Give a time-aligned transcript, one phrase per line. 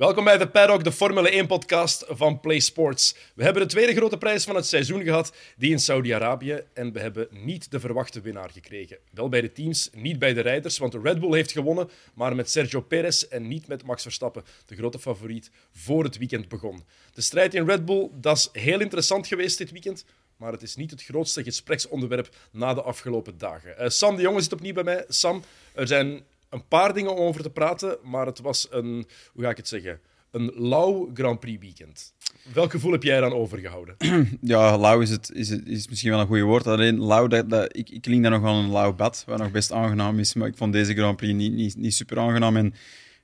[0.00, 3.14] Welkom bij de Paddock, de Formule 1-podcast van Play Sports.
[3.34, 6.62] We hebben de tweede grote prijs van het seizoen gehad, die in Saudi-Arabië.
[6.72, 8.98] En we hebben niet de verwachte winnaar gekregen.
[9.12, 12.50] Wel bij de teams, niet bij de rijders, want Red Bull heeft gewonnen, maar met
[12.50, 16.84] Sergio Perez en niet met Max Verstappen, de grote favoriet, voor het weekend begon.
[17.12, 20.04] De strijd in Red Bull, dat is heel interessant geweest dit weekend,
[20.36, 23.74] maar het is niet het grootste gespreksonderwerp na de afgelopen dagen.
[23.78, 25.04] Uh, Sam de Jonge zit opnieuw bij mij.
[25.08, 25.42] Sam,
[25.74, 29.56] er zijn een paar dingen over te praten, maar het was een, hoe ga ik
[29.56, 30.00] het zeggen,
[30.30, 32.12] een lauw Grand Prix weekend.
[32.52, 33.96] Welk gevoel heb jij dan overgehouden?
[34.40, 36.66] Ja, lauw is, het, is, is misschien wel een goed woord.
[36.66, 39.72] Alleen lauw, dat, ik, ik klink daar nog wel een lauw bad, wat nog best
[39.72, 40.34] aangenaam is.
[40.34, 42.56] Maar ik vond deze Grand Prix niet, niet, niet super aangenaam.
[42.56, 42.74] En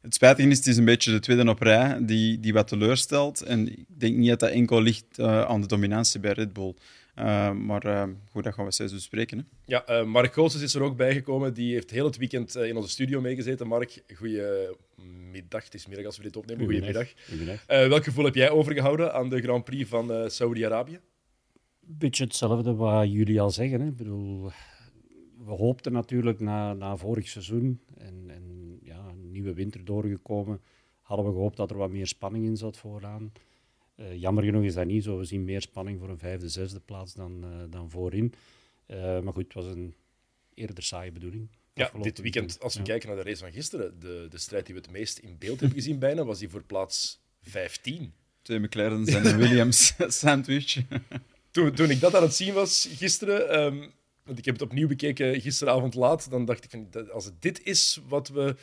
[0.00, 3.42] het spijtige is, het is een beetje de tweede op rij die, die wat teleurstelt.
[3.42, 6.74] En ik denk niet dat dat enkel ligt uh, aan de dominantie bij Red Bull.
[7.18, 9.38] Uh, maar uh, goed, dat gaan we steeds bespreken.
[9.38, 9.44] Hè.
[9.64, 11.54] Ja, uh, Mark Goossens is er ook bijgekomen.
[11.54, 13.66] Die heeft heel het weekend in onze studio meegezeten.
[13.66, 15.64] Mark, goedemiddag.
[15.64, 16.64] Het is middag als we dit opnemen.
[16.64, 17.08] Goedemiddag.
[17.66, 21.00] welk gevoel heb jij overgehouden aan de Grand Prix van Saudi-Arabië?
[21.80, 23.80] Beetje hetzelfde wat jullie al zeggen.
[23.80, 23.86] Hè.
[23.86, 24.50] Ik bedoel,
[25.44, 30.60] we hoopten natuurlijk na, na vorig seizoen en, en ja, een nieuwe winter doorgekomen,
[31.00, 33.32] hadden we gehoopt dat er wat meer spanning in zat vooraan.
[33.96, 35.18] Uh, jammer genoeg is dat niet zo.
[35.18, 38.34] We zien meer spanning voor een vijfde, zesde plaats dan, uh, dan voorin.
[38.86, 39.94] Uh, maar goed, het was een
[40.54, 41.48] eerder saaie bedoeling.
[41.74, 42.86] Ja, dit weekend, als we ja.
[42.86, 45.60] kijken naar de race van gisteren, de, de strijd die we het meest in beeld
[45.60, 48.12] hebben gezien bijna, was die voor plaats 15.
[48.42, 50.82] Twee McLaren's en een Williams sandwich.
[51.50, 54.88] toen, toen ik dat aan het zien was gisteren, um, want ik heb het opnieuw
[54.88, 58.56] bekeken gisteravond laat, dan dacht ik, van, als het dit is wat we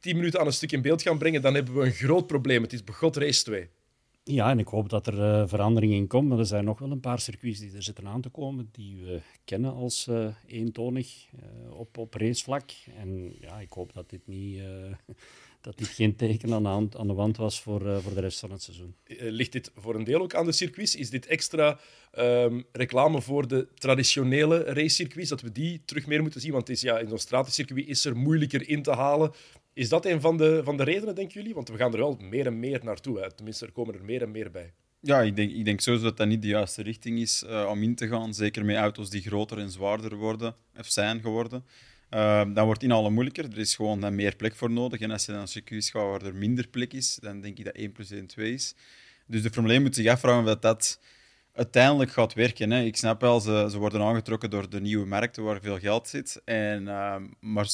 [0.00, 2.62] tien minuten aan een stuk in beeld gaan brengen, dan hebben we een groot probleem.
[2.62, 3.68] Het is begot race 2.
[4.30, 6.28] Ja, en ik hoop dat er uh, verandering in komt.
[6.28, 8.96] Maar er zijn nog wel een paar circuits die er zitten aan te komen, die
[9.04, 12.70] we kennen als uh, eentonig uh, op, op racevlak.
[12.96, 14.60] En ja, ik hoop dat dit niet
[15.60, 18.38] dat dit geen teken aan de, hand, aan de wand was voor, voor de rest
[18.38, 18.94] van het seizoen.
[19.18, 20.96] Ligt dit voor een deel ook aan de circuits?
[20.96, 21.78] Is dit extra
[22.18, 26.52] um, reclame voor de traditionele racecircuits, dat we die terug meer moeten zien?
[26.52, 29.32] Want het is, ja, in zo'n stratencircuit is er moeilijker in te halen.
[29.78, 31.54] Is dat een van de, van de redenen, denken jullie?
[31.54, 33.20] Want we gaan er wel meer en meer naartoe.
[33.20, 33.32] Hè.
[33.32, 34.72] Tenminste, er komen er meer en meer bij.
[35.00, 37.82] Ja, ik denk, ik denk sowieso dat dat niet de juiste richting is uh, om
[37.82, 38.34] in te gaan.
[38.34, 41.64] Zeker met auto's die groter en zwaarder worden, of zijn geworden.
[42.10, 43.44] Uh, dan wordt inhalen moeilijker.
[43.44, 45.00] Er is gewoon dan meer plek voor nodig.
[45.00, 47.64] En als je dan een circuit gaat waar er minder plek is, dan denk ik
[47.64, 48.74] dat 1 plus 1 2 is.
[49.26, 51.00] Dus de 1 moet zich afvragen of dat
[51.52, 52.70] uiteindelijk gaat werken.
[52.70, 52.82] Hè.
[52.82, 56.40] Ik snap wel, ze, ze worden aangetrokken door de nieuwe markten waar veel geld zit.
[56.44, 57.66] En, uh, maar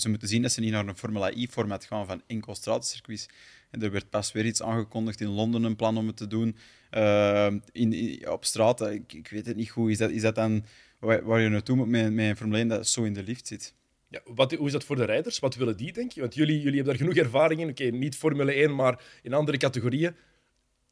[0.00, 3.28] ze moeten zien dat ze niet naar een Formula E-format gaan van enkel straatcircuits.
[3.70, 6.56] En er werd pas weer iets aangekondigd in Londen, een plan om het te doen.
[6.90, 9.90] Uh, in, op straat, ik, ik, weet het niet goed.
[9.90, 10.64] Is dat, is dat dan
[10.98, 13.46] waar, waar je naartoe moet met, met een Formule 1 dat zo in de lift
[13.46, 13.74] zit?
[14.08, 15.38] Ja, wat, hoe is dat voor de rijders?
[15.38, 16.20] Wat willen die, denk je?
[16.20, 17.68] Want jullie, jullie hebben daar genoeg ervaring in.
[17.68, 20.14] Oké, niet Formule 1, maar in andere categorieën.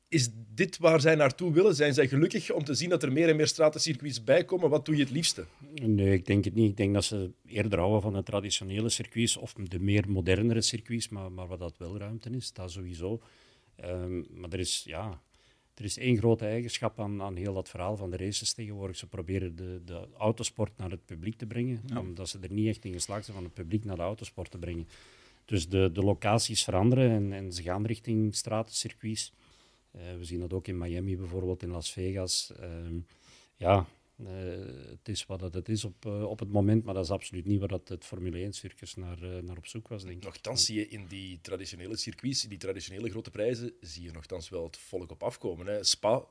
[0.09, 1.75] Is dit waar zij naartoe willen?
[1.75, 4.71] Zijn zij gelukkig om te zien dat er meer en meer stratencircuits bijkomen?
[4.71, 5.45] Wat doe je het liefste?
[5.83, 6.71] Nee, ik denk het niet.
[6.71, 11.09] Ik denk dat ze eerder houden van de traditionele circuits of de meer modernere circuits,
[11.09, 13.21] maar, maar wat dat wel ruimte is, dat sowieso.
[13.85, 15.21] Um, maar er is, ja,
[15.75, 18.97] er is één grote eigenschap aan, aan heel dat verhaal van de races tegenwoordig.
[18.97, 22.01] Ze proberen de, de autosport naar het publiek te brengen, ja.
[22.01, 24.59] omdat ze er niet echt in geslaagd zijn van het publiek naar de autosport te
[24.59, 24.89] brengen.
[25.45, 29.33] Dus de, de locaties veranderen en, en ze gaan richting stratencircuits.
[30.19, 32.53] We zien dat ook in Miami bijvoorbeeld, in Las Vegas.
[32.61, 32.67] Uh,
[33.57, 33.87] ja,
[34.17, 34.29] uh,
[34.91, 37.59] het is wat het is op, uh, op het moment, maar dat is absoluut niet
[37.59, 40.25] waar dat het Formule 1-circus naar, uh, naar op zoek was, denk ik.
[40.25, 44.49] Nochtans zie je in die traditionele circuits, in die traditionele grote prijzen, zie je nogthans
[44.49, 45.67] wel het volk op afkomen.
[45.67, 45.85] Hè.
[45.85, 46.25] Spa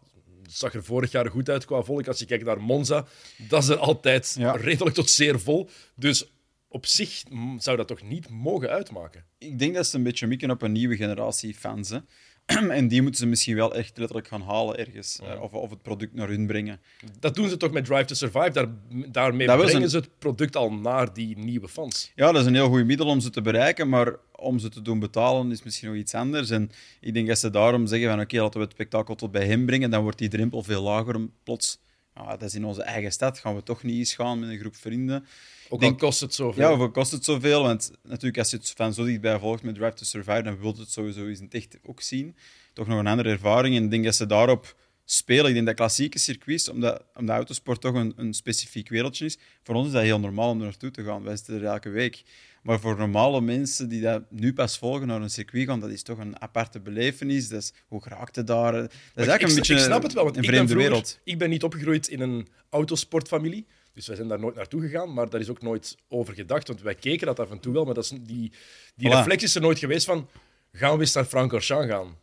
[0.44, 2.08] zag er vorig jaar goed uit qua volk.
[2.08, 3.08] Als je kijkt naar Monza,
[3.48, 4.52] dat is er altijd ja.
[4.52, 5.70] redelijk tot zeer vol.
[5.96, 6.34] Dus
[6.68, 7.24] op zich
[7.58, 9.26] zou dat toch niet mogen uitmaken?
[9.38, 11.90] Ik denk dat ze een beetje mikken op een nieuwe generatie fans.
[11.90, 12.00] Hè.
[12.70, 15.20] en die moeten ze misschien wel echt letterlijk gaan halen ergens.
[15.24, 15.36] Ja.
[15.36, 16.80] Uh, of, of het product naar hun brengen.
[17.20, 18.52] Dat doen ze toch met Drive to Survive?
[18.52, 18.68] Daar,
[19.12, 19.90] daarmee dat brengen een...
[19.90, 22.12] ze het product al naar die nieuwe fans.
[22.16, 23.90] Ja, dat is een heel goed middel om ze te bereiken.
[23.90, 26.50] Maar om ze te doen betalen is misschien nog iets anders.
[26.50, 26.72] En
[27.02, 29.46] ik denk dat ze daarom zeggen van oké, okay, laten we het spektakel tot bij
[29.46, 29.90] hem brengen.
[29.90, 31.28] Dan wordt die drempel veel lager.
[31.44, 31.80] Plots,
[32.16, 33.40] ah, dat is in onze eigen stad.
[33.40, 35.26] Gaan we toch niet eens gaan met een groep vrienden.
[35.70, 36.64] Ook al kost het zoveel.
[36.64, 37.62] Ja, of kost het zoveel.
[37.62, 40.76] Want natuurlijk, als je het van zo dichtbij volgt met Drive to Survive, dan wil
[40.78, 42.36] het sowieso eens in het echt ook zien.
[42.74, 43.76] Toch nog een andere ervaring.
[43.76, 44.76] En ik denk dat ze daarop
[45.06, 45.48] spelen.
[45.48, 49.76] Ik denk dat klassieke circuits, omdat, omdat autosport toch een, een specifiek wereldje is, voor
[49.76, 51.24] ons is dat heel normaal om er naartoe te gaan.
[51.24, 52.24] Wij zitten er elke week.
[52.66, 56.04] Maar voor normale mensen die dat nu pas volgen naar een circuit gaan, dat is
[56.04, 57.48] toch een aparte belevenis.
[57.48, 58.72] Dat is, hoe geraakte daar?
[58.72, 60.76] Dat is eigenlijk ik, een beetje ik snap het wel, want een ik vreemde ben
[60.76, 61.20] vroeger, wereld.
[61.24, 63.66] Ik ben niet opgegroeid in een autosportfamilie.
[63.94, 66.68] Dus wij zijn daar nooit naartoe gegaan, maar daar is ook nooit over gedacht.
[66.68, 68.52] Want wij keken dat af en toe wel, maar dat is, die,
[68.96, 69.14] die Voilà.
[69.14, 70.30] reflex is er nooit geweest van...
[70.72, 72.18] gaan we eens naar Francorchamps gaan?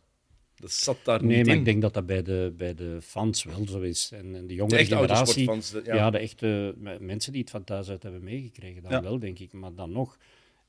[0.55, 1.59] Dat zat daar Nee, niet maar in.
[1.59, 4.11] ik denk dat dat bij de, bij de fans wel zo is.
[4.11, 5.95] En, en de jongere generatie, de- ja.
[5.95, 6.09] Ja.
[6.09, 9.01] de echte me- mensen die het van thuis uit hebben meegekregen, dan Ja.
[9.01, 9.53] wel, denk ik.
[9.53, 10.17] Maar dan nog,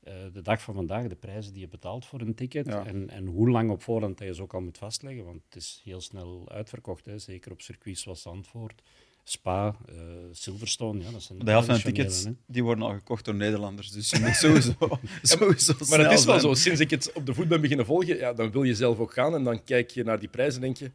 [0.03, 2.85] eh, de dag van vandaag, de prijzen die je betaalt voor een ticket Ja.
[2.85, 5.81] en, en hoe lang op voorhand je ze ook al moet vastleggen, want het is
[5.83, 7.17] heel snel uitverkocht, hè.
[7.19, 8.81] zeker op circuits zoals Zandvoort,
[9.27, 9.95] Spa, eh,
[10.31, 11.03] Silverstone.
[11.03, 12.31] Ja, dat zijn De helft van de tickets hè.
[12.47, 13.91] die worden al gekocht door Nederlanders.
[13.91, 14.73] Dus je moet sowieso,
[15.21, 16.55] sowieso Maar het is wel zijn.
[16.55, 16.61] zo.
[16.61, 19.13] Sinds ik het op de voet ben beginnen volgen, ja, dan wil je zelf ook
[19.13, 19.35] gaan.
[19.35, 20.91] En dan kijk je naar die prijzen en denk je...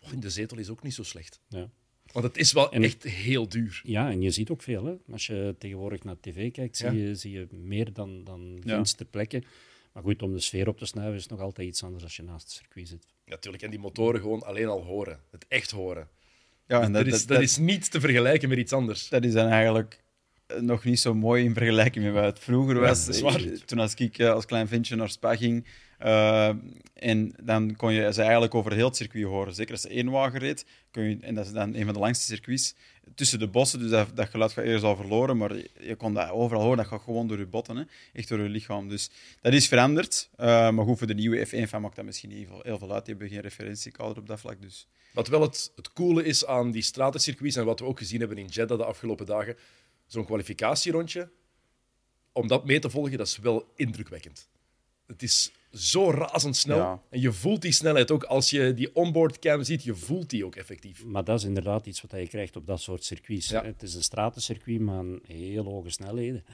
[0.00, 1.40] "Poh, in de zetel is ook niet zo slecht.
[1.48, 1.70] Ja.
[2.12, 3.80] Want het is wel En- echt heel duur.
[3.84, 4.84] Ja, en je ziet ook veel.
[4.84, 4.94] Hè.
[5.12, 6.92] Als je tegenwoordig naar tv kijkt, zie, Ja.
[6.92, 9.42] je, zie je meer dan, dan ginds ter plekke.
[9.92, 12.22] Maar goed, om de sfeer op te snuiven is nog altijd iets anders als je
[12.22, 13.06] naast het circuit zit.
[13.26, 13.62] Natuurlijk.
[13.62, 15.20] En die motoren gewoon alleen al horen.
[15.30, 16.08] Het echt horen.
[16.70, 19.08] Ja, en Dat, dat, is, dat, is niet te vergelijken met iets anders.
[19.08, 20.00] dat is dan eigenlijk
[20.60, 23.04] nog niet zo mooi in vergelijking met wat het vroeger was.
[23.64, 25.64] Toen als ik eh, als klein ventje naar Spa ging,
[25.98, 26.48] eh,
[26.94, 29.54] en dan kon je ze eigenlijk over heel het circuit horen.
[29.54, 32.00] Zeker als ze één wagen reed, kun je, en dat is dan een van de
[32.00, 32.74] langste circuits,
[33.14, 36.14] tussen de bossen, dus dat, dat geluid gaat eerst al verloren, maar je, je kon
[36.14, 37.82] dat overal horen, dat gaat gewoon door je botten, hè?
[38.12, 38.88] echt door je lichaam.
[38.88, 39.10] Dus
[39.40, 42.48] dat is veranderd, eh, maar goed, voor de nieuwe F1-fan maakt dat misschien niet heel
[42.48, 43.04] veel, heel veel uit.
[43.04, 44.86] Die hebben geen referentiekader op dat vlak, dus...
[45.12, 48.38] Wat wel het, het coole is aan die stratencircuits en wat we ook gezien hebben
[48.38, 49.56] in Jeddah de afgelopen dagen,
[50.12, 51.30] zo'n kwalificatierondje,
[52.32, 54.48] om dat mee te volgen, dat is wel indrukwekkend.
[55.06, 56.78] Het is zo razendsnel.
[56.78, 57.02] Ja.
[57.10, 58.24] En je voelt die snelheid ook.
[58.24, 61.04] Als je die onboardcam ziet, je voelt die ook effectief.
[61.04, 63.48] Maar dat is inderdaad iets wat je krijgt op dat soort circuits.
[63.48, 63.64] Ja.
[63.64, 66.44] Het is een stratencircuit, maar aan heel hoge snelheden.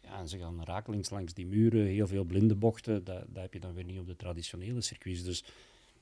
[0.00, 3.04] Ja, en ze gaan rakelings langs die muren, heel veel blinde bochten.
[3.04, 5.22] Dat, dat heb je dan weer niet op de traditionele circuits.
[5.22, 5.44] Dus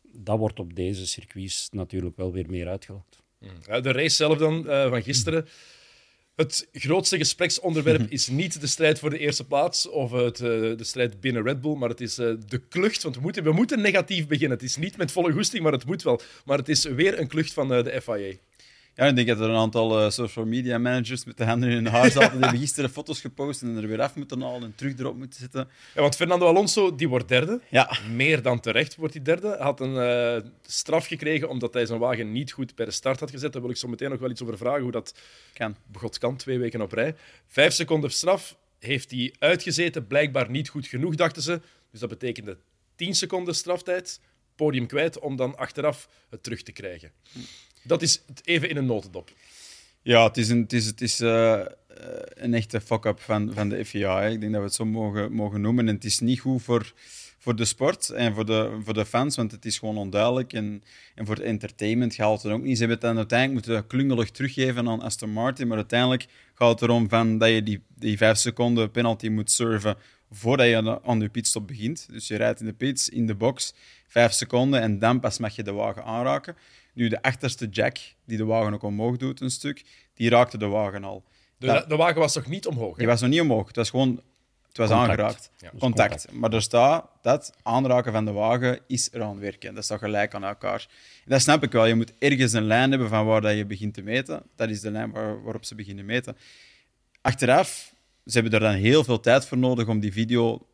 [0.03, 3.23] dat wordt op deze circuits natuurlijk wel weer meer uitgelokt.
[3.67, 5.47] Ja, de race zelf dan, eh, van gisteren.
[6.35, 10.85] Het grootste gespreksonderwerp is niet de strijd voor de eerste plaats of het, eh, de
[10.85, 13.03] strijd binnen Red Bull, maar het is eh, de klucht.
[13.03, 14.59] Want we moeten, we moeten negatief beginnen.
[14.59, 16.21] Het is niet met volle goesting, maar het moet wel.
[16.45, 18.35] Maar het is weer een klucht van eh, de FIA.
[19.01, 21.75] Ja, ik denk dat er een aantal eh, social media managers met de handen in
[21.75, 22.31] hun haar zaten.
[22.31, 25.41] Die hebben gisteren foto's gepost en er weer af moeten halen en terug erop moeten
[25.41, 25.69] zetten.
[25.95, 27.61] Ja, want Fernando Alonso die wordt derde.
[27.69, 29.49] Ja, Meer dan terecht wordt hij derde.
[29.49, 33.21] Hij had een eh, straf gekregen omdat hij zijn wagen niet goed bij de start
[33.21, 33.53] had gezet.
[33.53, 35.15] Daar wil ik zo meteen nog wel iets over vragen, hoe dat
[35.53, 35.77] kan.
[35.87, 37.15] begot kan, twee weken op rij.
[37.47, 40.07] Vijf seconden straf heeft hij uitgezeten.
[40.07, 41.61] Blijkbaar niet goed genoeg, dachten ze.
[41.91, 42.57] Dus dat betekende
[42.95, 44.21] tien seconden straftijd.
[44.55, 47.13] Podium kwijt om dan achteraf het terug te krijgen.
[47.83, 49.33] Dat is even in een notendop.
[50.03, 51.67] Ja, het is een, het is, het is, eh, eh,
[52.35, 54.23] een echte fuck-up van, van de FIA.
[54.23, 55.89] Ik denk dat we het zo mogen, mogen noemen.
[55.89, 56.93] En het is niet goed voor,
[57.39, 60.53] voor de sport en voor de, voor de fans, want het is gewoon onduidelijk.
[60.53, 60.83] En,
[61.15, 62.79] en voor het entertainment gaat het ook niet.
[62.79, 66.83] Ze hebben het dan uiteindelijk moeten klungelig teruggeven aan Aston Martin, maar uiteindelijk gaat het
[66.83, 69.97] erom van dat je die, die vijf seconden penalty moet serven
[70.31, 72.09] voordat je aan, aan je pitstop begint.
[72.11, 73.75] Dus je rijdt in de pits, in de box,
[74.07, 76.57] vijf seconden en dan pas mag je de wagen aanraken.
[76.95, 79.85] Nu, de achterste jack, die de wagen ook omhoog doet een stuk,
[80.15, 81.25] die raakte de wagen al.
[81.57, 82.91] De, de wagen was toch niet omhoog?
[82.91, 82.97] hè?
[82.99, 83.67] Die was nog niet omhoog.
[83.67, 84.21] Het was gewoon
[84.69, 85.09] het was Contact.
[85.11, 85.51] aangeraakt.
[85.59, 85.71] Ja.
[85.71, 86.33] Dus Contact.
[86.33, 89.75] Maar er staat dat aanraken van de wagen is eraan werken.
[89.75, 90.87] Dat staat gelijk aan elkaar.
[91.25, 91.87] En dat snap ik wel.
[91.87, 94.43] Je moet ergens een lijn hebben van waar dat je begint te meten.
[94.57, 96.37] Dat is de lijn waar, waarop ze beginnen meten.
[97.21, 97.95] Achteraf,
[98.27, 100.67] ze hebben er dan heel veel tijd voor nodig om die video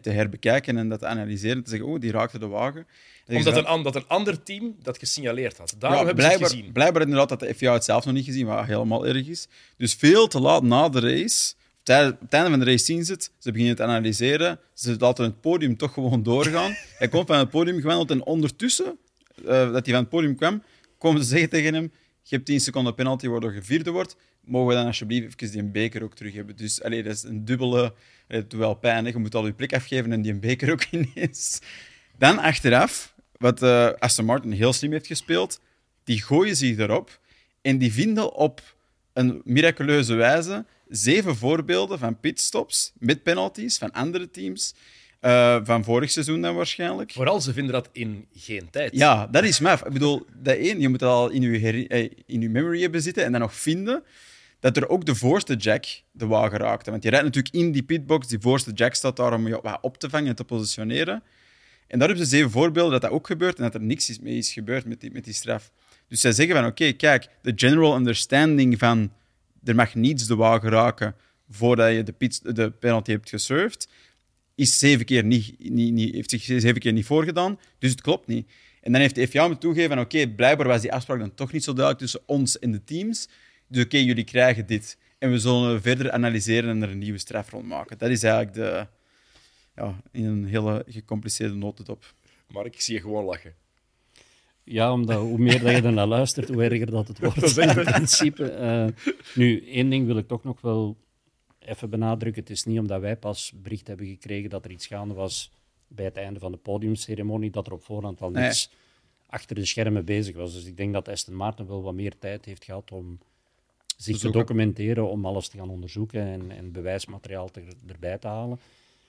[0.00, 1.62] te herbekijken en dat te analyseren.
[1.62, 2.86] Te zeggen, oh, die raakte de wagen.
[3.26, 5.74] Omdat een, an- dat een ander team dat gesignaleerd had.
[5.78, 6.72] Daarom ja, hebben ze het gezien.
[6.72, 9.48] blijkbaar inderdaad dat de FIA het zelf nog niet gezien, wat helemaal erg is.
[9.76, 13.12] Dus veel te laat na de race, op het einde van de race zien ze
[13.12, 16.76] het, ze beginnen het analyseren, ze laten het podium toch gewoon doorgaan.
[16.98, 18.98] Hij komt van het podium gewandeld en ondertussen,
[19.36, 20.62] eh, dat hij van het podium kwam,
[20.98, 24.68] komen ze zeggen tegen hem, je hebt 10 seconden penalty waardoor je vierde wordt, mogen
[24.68, 26.56] we dan alsjeblieft even die beker ook terug hebben.
[26.56, 27.94] Dus allee, dat is een dubbele...
[28.32, 29.10] Het wel pijn, hè.
[29.10, 31.60] je moet al je plek afgeven en die beker ook ineens.
[32.18, 35.60] Dan achteraf, wat eh, Aston Martin heel slim heeft gespeeld,
[36.04, 37.20] die gooien zich erop
[37.62, 38.76] en die vinden op
[39.12, 44.74] een miraculeuze wijze zeven voorbeelden van pitstops met penalties van andere teams,
[45.20, 47.12] eh, van vorig seizoen dan waarschijnlijk.
[47.12, 48.96] Vooral ze vinden dat in geen tijd.
[48.96, 49.84] Ja, dat is maf.
[49.84, 53.02] Ik bedoel, dat één, je moet dat al in je, eh, in je memory hebben
[53.02, 54.02] zitten en dan nog vinden
[54.62, 56.90] dat er ook de voorste jack de wagen raakte.
[56.90, 59.98] Want je rijdt natuurlijk in die pitbox, die voorste jack staat daar om je op
[59.98, 61.22] te vangen en te positioneren.
[61.86, 64.36] En daar hebben ze zeven voorbeelden dat dat ook gebeurt en dat er niks mee
[64.36, 65.70] is gebeurd met die, met die straf.
[66.08, 69.12] Dus zij zeggen van, oké, kijk, de general understanding van
[69.64, 71.14] er mag niets de wagen raken
[71.50, 73.88] voordat je de, de penalty hebt geserved,
[74.54, 78.26] is zeven keer niet, niet, niet, heeft zich zeven keer niet voorgedaan, dus het klopt
[78.26, 78.50] niet.
[78.80, 81.64] En dan heeft de FIA moeten toegeven oké, blijkbaar was die afspraak dan toch niet
[81.64, 83.28] zo duidelijk tussen ons en de teams.
[83.72, 84.98] Dus oké, jullie krijgen dit.
[85.18, 87.98] En we zullen verder analyseren en er een nieuwe strafrond maken.
[87.98, 88.86] Dat is eigenlijk de,
[89.76, 92.14] ja, in een hele gecompliceerde notendop.
[92.48, 93.54] Mark, ik zie je gewoon lachen.
[94.64, 97.40] Ja, omdat hoe meer dat je ernaar luistert, hoe erger dat het wordt.
[97.54, 98.50] Dat in principe.
[98.50, 98.86] Eh,
[99.34, 100.96] nu, één ding wil ik toch nog wel
[101.58, 102.42] even benadrukken.
[102.42, 105.52] Het is niet omdat wij pas bericht hebben gekregen dat er iets gaande was
[105.88, 108.44] bij het einde van de podiumceremonie, dat er op voorhand al Nee.
[108.44, 108.70] niets
[109.26, 110.52] achter de schermen bezig was.
[110.52, 113.18] Dus ik denk dat Aston Martin wel wat meer tijd heeft gehad om
[113.96, 118.58] zich te documenteren, om alles te gaan onderzoeken en, en bewijsmateriaal te- erbij te halen.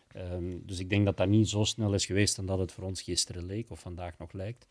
[0.08, 2.84] Ehm, dus ik denk dat dat niet zo snel is geweest dan dat het voor
[2.84, 4.68] ons gisteren leek of vandaag nog lijkt.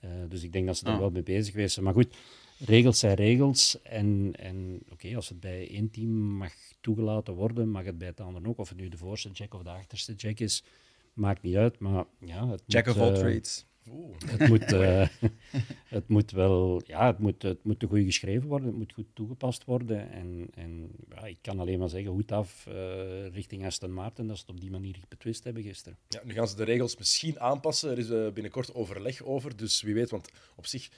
[0.00, 0.98] Eh, dus ik denk dat ze er Ah.
[0.98, 1.84] wel mee bezig geweest zijn.
[1.84, 2.14] Maar goed,
[2.58, 3.82] regels zijn regels.
[3.82, 8.20] En, en oké, als het bij één team mag toegelaten worden, mag het bij het
[8.20, 8.58] andere ook.
[8.58, 10.64] Of het nu de voorste jack of de achterste jack is,
[11.12, 11.78] maakt niet uit.
[11.78, 13.66] Maar ja, het Jack moet, of all eh, trades.
[13.90, 14.16] Oeh.
[14.26, 15.08] het moet, eh,
[15.96, 19.64] het moet wel, ja, het moet, het moet goed geschreven worden, het moet goed toegepast
[19.64, 20.10] worden.
[20.10, 24.36] En, en ja, ik kan alleen maar zeggen, goed af eh, richting Aston Martin, dat
[24.36, 25.98] ze het op die manier betwist hebben gisteren.
[26.08, 27.90] Ja, nu gaan ze de regels misschien aanpassen.
[27.90, 30.10] Er is eh, binnenkort overleg over, dus wie weet.
[30.10, 30.88] Want op zich,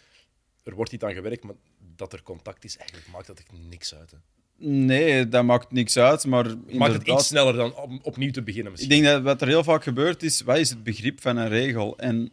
[0.62, 1.54] er wordt niet aan gewerkt, maar
[1.96, 4.10] dat er contact is, eigenlijk maakt dat echt niks uit.
[4.10, 4.16] Hè.
[4.58, 8.72] Nee, dat maakt niks uit, maar Maakt het iets sneller dan om opnieuw te beginnen
[8.72, 9.02] Ik misschien.
[9.02, 11.98] denk dat wat er heel vaak gebeurt is, wat is het begrip van een regel?
[11.98, 12.32] En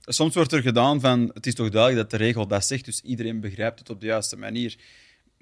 [0.00, 3.00] soms wordt er gedaan van, het is toch duidelijk dat de regel dat zegt, dus
[3.00, 4.76] iedereen begrijpt het op de juiste manier.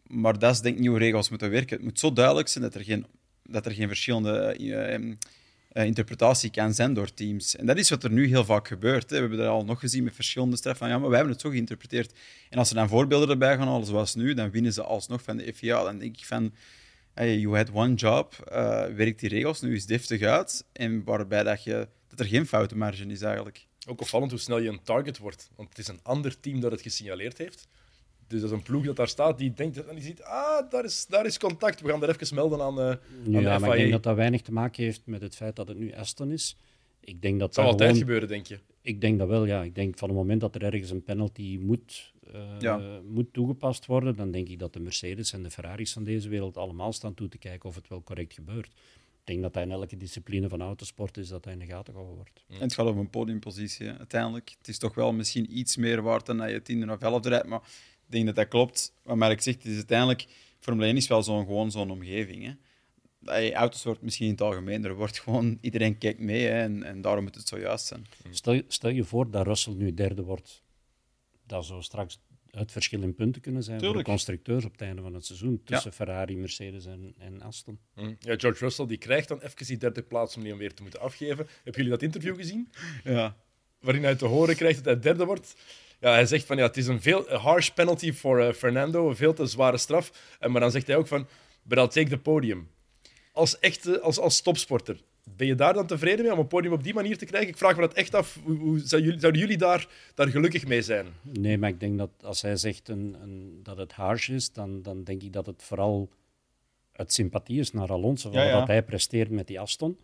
[0.06, 1.76] Maar dat is denk ik niet hoe regels moeten werken.
[1.76, 3.06] Het moet zo duidelijk zijn dat er geen,
[3.42, 5.12] dat er geen verschillende eh, eh,
[5.68, 7.56] eh, interpretatie kan zijn door teams.
[7.56, 9.10] En dat is wat er nu heel vaak gebeurt.
[9.10, 9.16] Hè.
[9.16, 10.86] We hebben dat al nog gezien met verschillende straffen.
[10.86, 12.12] Van, ja, maar wij hebben het zo geïnterpreteerd.
[12.50, 15.36] En als ze dan voorbeelden erbij gaan halen, zoals nu, dan winnen ze alsnog van
[15.36, 15.82] de FIA.
[15.82, 16.54] Dan denk ik van,
[17.14, 20.64] hey, you had one job, eh werk die regels nu eens deftig uit.
[20.72, 23.67] En waarbij dat, je, dat er geen foutenmarge is eigenlijk.
[23.88, 25.50] Ook opvallend hoe snel je een target wordt.
[25.56, 27.68] Want het is een ander team dat het gesignaleerd heeft.
[28.26, 30.84] Dus dat is een ploeg dat daar staat, die denkt en die ziet, ah, daar
[30.84, 31.80] is, daar is contact.
[31.80, 33.72] We gaan er even melden aan, aan Ja, de maar FIA.
[33.72, 36.30] ik denk dat dat weinig te maken heeft met het feit dat het nu Aston
[36.30, 36.56] is.
[37.00, 38.58] Ik denk dat Het zal dat altijd gewoon- gebeuren, denk je.
[38.82, 39.62] Ik denk dat wel, ja.
[39.62, 43.00] Ik denk van het moment dat er ergens een penalty moet, eh, Ja.
[43.08, 46.56] moet toegepast worden, dan denk ik dat de Mercedes en de Ferraris van deze wereld
[46.56, 48.72] allemaal staan toe te kijken of het wel correct gebeurt.
[49.28, 51.92] Ik denk dat dat in elke discipline van autosport is dat dat in de gaten
[51.92, 52.44] gehouden wordt.
[52.48, 54.54] En het gaat over een podiumpositie hè, uiteindelijk.
[54.58, 57.46] Het is toch wel misschien iets meer waard dan dat je tiende of elfde rijdt.
[57.46, 57.60] Maar
[58.06, 58.92] ik denk dat dat klopt.
[59.02, 60.26] Wat Mark zegt, is uiteindelijk...
[60.58, 62.44] Formule 1 is wel zo'n, gewoon zo'n omgeving.
[62.44, 62.52] Hè.
[63.24, 64.84] Hey, autosport misschien in het algemeen.
[64.84, 65.58] Er wordt gewoon...
[65.60, 68.06] Iedereen kijkt mee hè, en, en daarom moet het zo juist zijn.
[68.30, 70.62] Stel, je- stel je voor dat Russell nu derde wordt.
[71.46, 72.18] Dat zou straks
[72.58, 75.60] het verschil in punten kunnen zijn voor de constructeurs op het einde van het seizoen
[75.64, 77.78] tussen Ferrari, Mercedes en, en Aston.
[77.94, 78.14] Hm.
[78.20, 80.82] Ja, George Russell die krijgt dan even die derde plaats om die hem weer te
[80.82, 81.36] moeten afgeven.
[81.36, 82.72] Hebben jullie dat interview gezien?
[83.04, 83.36] Ja.
[83.80, 85.54] Waarin hij te horen krijgt dat hij derde wordt.
[86.00, 89.08] Ja, hij zegt van ja, het is een veel a harsh penalty voor eh, Fernando,
[89.08, 90.36] een veel te zware straf.
[90.38, 91.28] En, maar dan zegt hij ook van,
[91.62, 92.68] but I'll take the podium.
[93.32, 95.00] Als echte, als, als topsporter,
[95.36, 97.48] ben je daar dan tevreden mee om een podium op die manier te krijgen?
[97.48, 98.38] Ik vraag me dat echt af.
[98.44, 101.06] Hoe, hoe zou jullie, zouden jullie daar, daar gelukkig mee zijn?
[101.22, 104.82] Nee, maar ik denk dat als hij zegt een, een, dat het harsh is, dan,
[104.82, 106.08] dan denk ik dat het vooral
[106.92, 108.58] uit sympathie is naar Alonso, Ja, ja.
[108.58, 109.98] wat hij presteert met die Aston.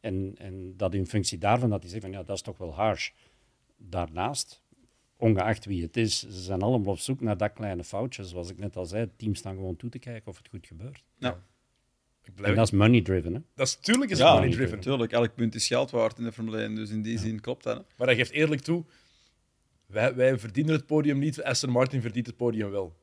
[0.00, 2.74] En, en dat in functie daarvan dat hij zegt van ja, dat is toch wel
[2.74, 3.10] harsh.
[3.76, 4.62] Daarnaast,
[5.16, 8.24] ongeacht wie het is, ze zijn allemaal op zoek naar dat kleine foutje.
[8.24, 11.04] Zoals ik net al zei, teams staan gewoon toe te kijken of het goed gebeurt.
[12.24, 13.34] Ik En dat is money driven.
[13.34, 13.40] Hè?
[13.54, 14.76] dat is tuurlijk is Ja, money driven.
[14.76, 16.74] Natuurlijk, elk punt is geld waard in de Formule 1.
[16.74, 17.76] Dus in die zin klopt dat.
[17.76, 17.82] Hè.
[17.96, 18.84] Maar hij geeft eerlijk toe,
[19.86, 22.96] wij, wij verdienen het podium niet, Aston Martin verdient het podium wel.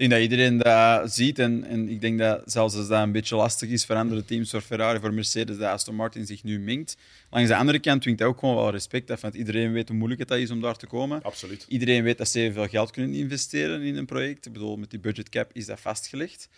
[0.00, 1.38] Ik denk dat iedereen dat ziet.
[1.38, 4.50] En, en ik denk dat zelfs als dat een beetje lastig is voor andere teams,
[4.50, 6.96] voor Ferrari, voor Mercedes, dat Aston Martin zich nu minkt.
[7.30, 9.20] Langs de andere kant dwingt dat ook gewoon wel respect af.
[9.20, 11.22] Want iedereen weet hoe moeilijk het is om daar te komen.
[11.22, 11.64] Absoluut.
[11.68, 14.46] Iedereen weet dat ze veel geld kunnen investeren in een project.
[14.46, 16.48] Ik bedoel, met die budgetcap is dat vastgelegd.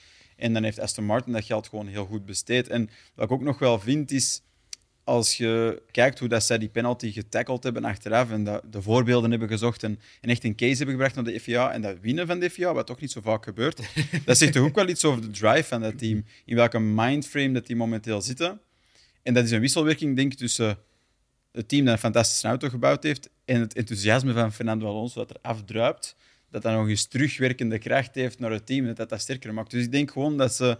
[0.43, 2.69] En dan heeft Aston Martin dat geld gewoon heel goed besteed.
[2.69, 4.43] En wat ik ook nog wel vind, is
[5.05, 9.31] als je kijkt hoe dat zij die penalty getackled hebben achteraf en dat de voorbeelden
[9.31, 12.27] hebben gezocht en, en echt een case hebben gebracht naar de FIA en dat winnen
[12.27, 13.81] van de FIA, wat toch niet zo vaak gebeurt,
[14.25, 16.25] dat zegt toch ook wel iets over de drive van dat team.
[16.45, 18.61] In welke mindframe dat die momenteel zitten.
[19.23, 20.79] En dat is een wisselwerking, denk ik, tussen
[21.53, 25.31] het team dat een fantastische auto gebouwd heeft en het enthousiasme van Fernando Alonso dat
[25.31, 26.17] er afdruipt,
[26.53, 29.71] dat dat nog eens terugwerkende kracht heeft naar het team, dat dat, dat sterker maakt.
[29.71, 30.79] Dus ik denk gewoon dat ze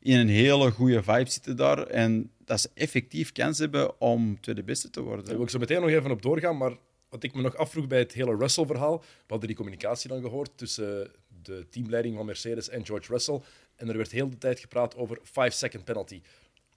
[0.00, 4.62] in een hele goede vibe zitten daar en dat ze effectief kans hebben om tweede
[4.62, 5.26] beste te Daar worden.
[5.26, 6.76] wil ik zo meteen nog even op doorgaan, maar
[7.08, 10.50] wat ik me nog afvroeg bij het hele Russell-verhaal, we hadden die communicatie dan gehoord
[10.54, 11.10] tussen
[11.42, 13.40] de teamleiding van Mercedes en George Russell,
[13.76, 16.20] en er werd heel de tijd gepraat over 5-second penalty.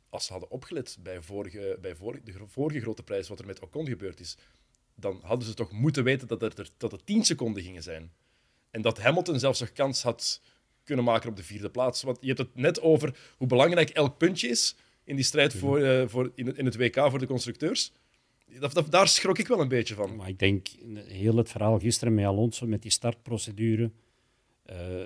[0.09, 3.59] Als ze hadden opgelet bij, vorige, bij vorige, de vorige grote prijs, wat er met
[3.59, 4.37] Ocon gebeurd is,
[4.95, 8.11] dan hadden ze toch moeten weten dat, er, dat het 10 seconden gingen zijn.
[8.71, 10.41] En dat Hamilton zelfs nog kans had
[10.83, 12.01] kunnen maken op de vierde plaats.
[12.03, 15.79] Want je hebt het net over hoe belangrijk elk puntje is in die strijd voor,
[15.81, 17.91] eh, voor in, het, in het WK voor de constructeurs.
[18.59, 20.15] Dat, dat- daar schrok ik wel een beetje van.
[20.15, 23.91] Maar ik denk, heel het verhaal gisteren met Alonso, met die startprocedure.
[24.63, 25.03] eh,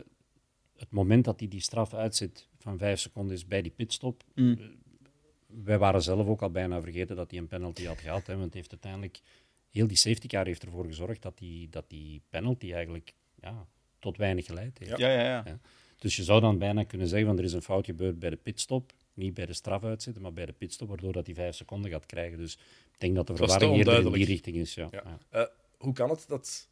[0.76, 4.24] het moment dat hij die straf uitzet van vijf seconden is bij die pitstop.
[4.36, 4.58] Mm.
[4.60, 4.66] Eh,
[5.64, 8.28] wij waren zelf ook al bijna vergeten dat hij een penalty had gehad.
[8.28, 9.20] Hè, want het heeft uiteindelijk,
[9.72, 13.66] heel die safety car heeft ervoor gezorgd dat die, dat die penalty eigenlijk ja,
[14.00, 14.98] tot weinig geleid heeft.
[14.98, 15.44] Ja, ja, ja.
[15.46, 15.60] Ja.
[15.98, 18.36] Dus je zou dan bijna kunnen zeggen, van er is een fout gebeurd bij de
[18.36, 18.94] pitstop.
[19.14, 22.06] Niet bij de straf uitzetten, maar bij de pitstop, waardoor dat hij vijf seconden gaat
[22.06, 22.38] krijgen.
[22.38, 22.54] Dus
[22.92, 24.74] ik denk dat de verwarring eerder in die richting is.
[24.74, 24.88] Ja.
[24.92, 25.04] Ja.
[25.06, 25.18] Ja.
[25.42, 25.48] Eh,
[25.78, 26.68] hoe kan het dat,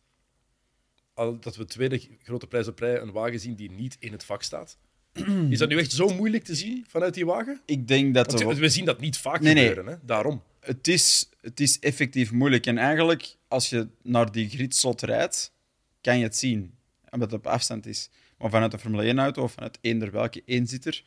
[1.13, 4.23] al, dat we tweede grote prijs op rij een wagen zien die niet in het
[4.23, 4.77] vak staat?
[5.49, 7.61] Is dat nu echt zo moeilijk te zien vanuit die wagen?
[7.65, 8.31] Ik denk dat...
[8.31, 9.67] Want er- we zien dat niet vaak Nee, nee.
[9.67, 9.99] gebeuren, hè?
[10.05, 10.41] daarom.
[10.59, 12.65] het, is, het is effectief moeilijk.
[12.65, 15.53] En eigenlijk, als je naar die gridslot rijdt,
[16.01, 16.73] kan je het zien.
[17.09, 18.09] Omdat het op afstand is.
[18.37, 21.03] Maar vanuit een Formule 1-auto of vanuit eender welke eenzitter,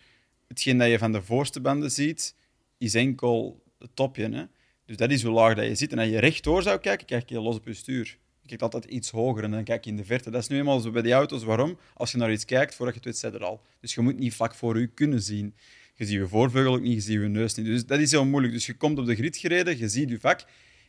[0.49, 2.35] hetgeen dat je van de voorste banden ziet,
[2.79, 4.29] is enkel het topje.
[4.29, 4.45] Hè?
[4.87, 5.93] Dus dat is hoe laag dat je zit.
[5.93, 8.19] En als je rechtdoor zou kijken, kijk je los op je stuur.
[8.41, 10.31] Je kijkt altijd iets hoger en dan kijk je in de verte.
[10.31, 11.45] Dat is nu eenmaal zo bij die auto's.
[11.45, 11.79] Waarom?
[11.95, 13.63] Als je naar iets kijkt, voordat je het weet, zit er al.
[13.81, 15.55] Dus je moet niet vlak voor je kunnen zien.
[15.95, 17.67] Je ziet je voorvleugel ook niet, je ziet je neus niet.
[17.67, 18.53] Dus dat is heel moeilijk.
[18.53, 20.45] Dus je komt op de grid gereden, je ziet je vak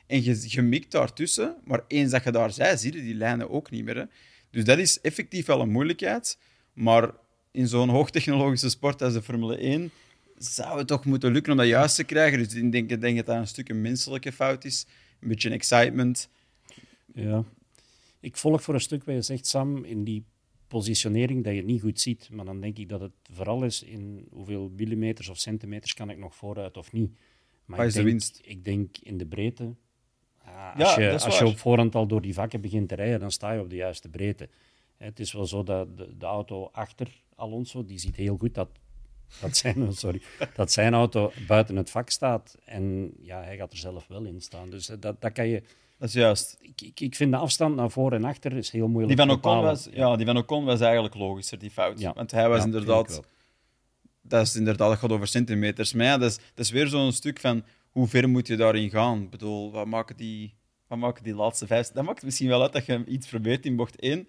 [0.08, 1.56] en je, je mikt daartussen.
[1.64, 3.98] Maar eens dat je daar zij, zie je die lijnen ook niet meer.
[3.98, 4.04] Hè.
[4.50, 6.38] Dus dat is effectief wel een moeilijkheid.
[6.74, 7.12] Maar
[7.52, 9.92] in zo'n hoogtechnologische sport als de Formule 1
[10.38, 12.38] zou het toch moeten lukken om dat juist te krijgen.
[12.38, 14.86] Dus ik denk, ik denk dat dat een stuk een menselijke fout is.
[15.20, 16.30] Een beetje excitement.
[17.14, 17.44] Ja.
[18.20, 20.26] Ik volg voor een stuk wat je zegt, Sam, in die
[20.68, 22.30] positionering dat je niet goed ziet.
[22.32, 26.18] Maar dan denk ik dat het vooral is in hoeveel millimeters of centimeters kan ik
[26.18, 27.12] nog vooruit of niet.
[27.66, 28.42] Maar Wat is de winst?
[28.44, 29.76] Ik denk in de breedte.
[30.78, 33.20] Als je, dat is als je op voorhand al door die vakken begint te rijden,
[33.20, 34.50] dan sta je op de juiste breedte.
[34.98, 38.70] Het is wel zo dat de, de auto achter Alonso, die ziet heel goed dat,
[39.42, 40.22] dat, zijn, sorry,
[40.56, 42.58] dat zijn auto buiten het vak staat.
[42.65, 44.70] En ja, hij gaat er zelf wel in staan.
[44.70, 45.63] Dus eh, dat, dat kan je...
[45.98, 46.58] Dat is juist.
[46.62, 49.41] Ik, ik, ik vind de afstand naar voor en achter is heel moeilijk Die van
[49.41, 52.00] te Ocon was, ja, die van Ocon was eigenlijk logischer, die fout.
[52.00, 52.13] Ja.
[52.13, 53.22] Want hij was Ja, inderdaad...
[54.22, 55.94] Dat is inderdaad, dat gaat over centimeters.
[55.94, 57.63] Maar ja, dat is, dat is weer zo'n stuk van
[57.95, 59.21] hoe ver moet je daarin gaan?
[59.21, 60.53] Ik bedoel, wat maken die,
[60.88, 61.88] wat maken die laatste vijf...
[61.88, 64.27] Dat maakt misschien wel uit dat je iets probeert in bocht 1.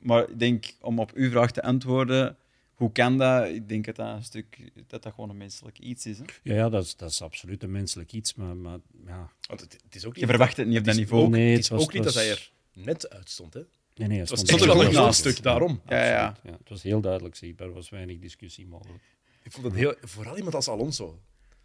[0.00, 2.36] Maar ik denk, om op uw vraag te antwoorden,
[2.74, 3.46] hoe kan dat?
[3.48, 6.18] Ik denk dat dat een stuk, dat dat gewoon een menselijk iets is.
[6.18, 6.24] Hè?
[6.42, 8.34] Ja, ja dat, is, dat is absoluut een menselijk iets.
[8.34, 9.30] Maar, maar ja.
[9.48, 11.24] Want het, het is ook Je niet, verwacht het niet op dat niveau.
[11.24, 13.54] Ook, Nee, het het is was- ook niet dat hij er net uit stond.
[13.54, 13.60] Hè?
[13.94, 15.80] Nee, nee, Het was stond er wel een groot stuk, daarom.
[15.88, 16.36] Ja, ja.
[16.42, 16.50] Ja.
[16.50, 19.02] Het was heel duidelijk zichtbaar, er was weinig discussie mogelijk.
[19.42, 21.18] Ik vond het heel, vooral iemand als Alonso.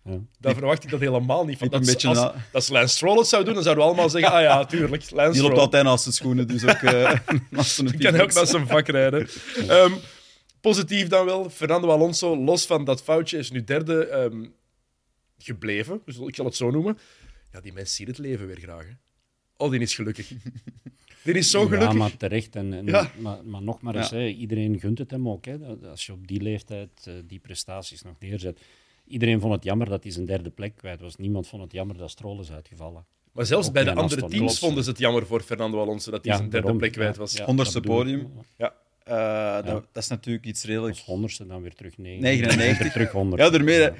[0.07, 0.19] Ja.
[0.39, 1.67] Daar verwacht ik dat helemaal niet van.
[1.69, 4.31] Dat, beetje als, na- als Lance Stroll het zou doen, dan zouden we allemaal zeggen:
[4.31, 7.13] ah ja, tuurlijk, Lance Die loopt altijd naast zijn schoenen, dus ook eh
[7.49, 9.27] naast kan ook naar zijn vak rijden.
[9.67, 9.91] Ehm,
[10.61, 14.45] positief dan wel, Fernando Alonso, los van dat foutje, is nu derde ehm,
[15.37, 16.01] gebleven.
[16.05, 16.97] Dus ik zal het zo noemen.
[17.51, 18.83] Ja, die mens ziet het leven weer graag.
[18.85, 18.91] Hè.
[19.57, 20.31] Oh, die is gelukkig.
[21.23, 21.93] die is zo Ja, gelukkig.
[21.97, 22.55] maar terecht.
[22.55, 23.11] En, en- Ja.
[23.19, 24.17] maar, maar nog maar eens, Ja.
[24.17, 25.45] hè, iedereen gunt het hem ook.
[25.45, 28.59] Hè, dat- als je op die leeftijd eh, die prestaties nog neerzet.
[29.07, 31.15] Iedereen vond het jammer dat hij zijn derde plek kwijt was.
[31.15, 33.05] Niemand vond het jammer dat Stroll is uitgevallen.
[33.31, 34.59] Maar zelfs Ook bij de andere Aston teams Klopt.
[34.59, 36.79] vonden ze het jammer voor Fernando Alonso dat hij Ja, zijn derde daarom.
[36.81, 37.33] plek kwijt Ja, was.
[37.73, 37.81] ja, ik.
[37.81, 38.31] podium.
[38.57, 38.73] Ja.
[39.03, 40.93] Eh, dat, dat is natuurlijk iets redelijk.
[40.95, 42.21] Als honderdste dan weer terug negen.
[42.21, 42.79] 99.
[42.83, 43.41] Weer terug 100.
[43.41, 43.93] Ja, daarmee, Ja,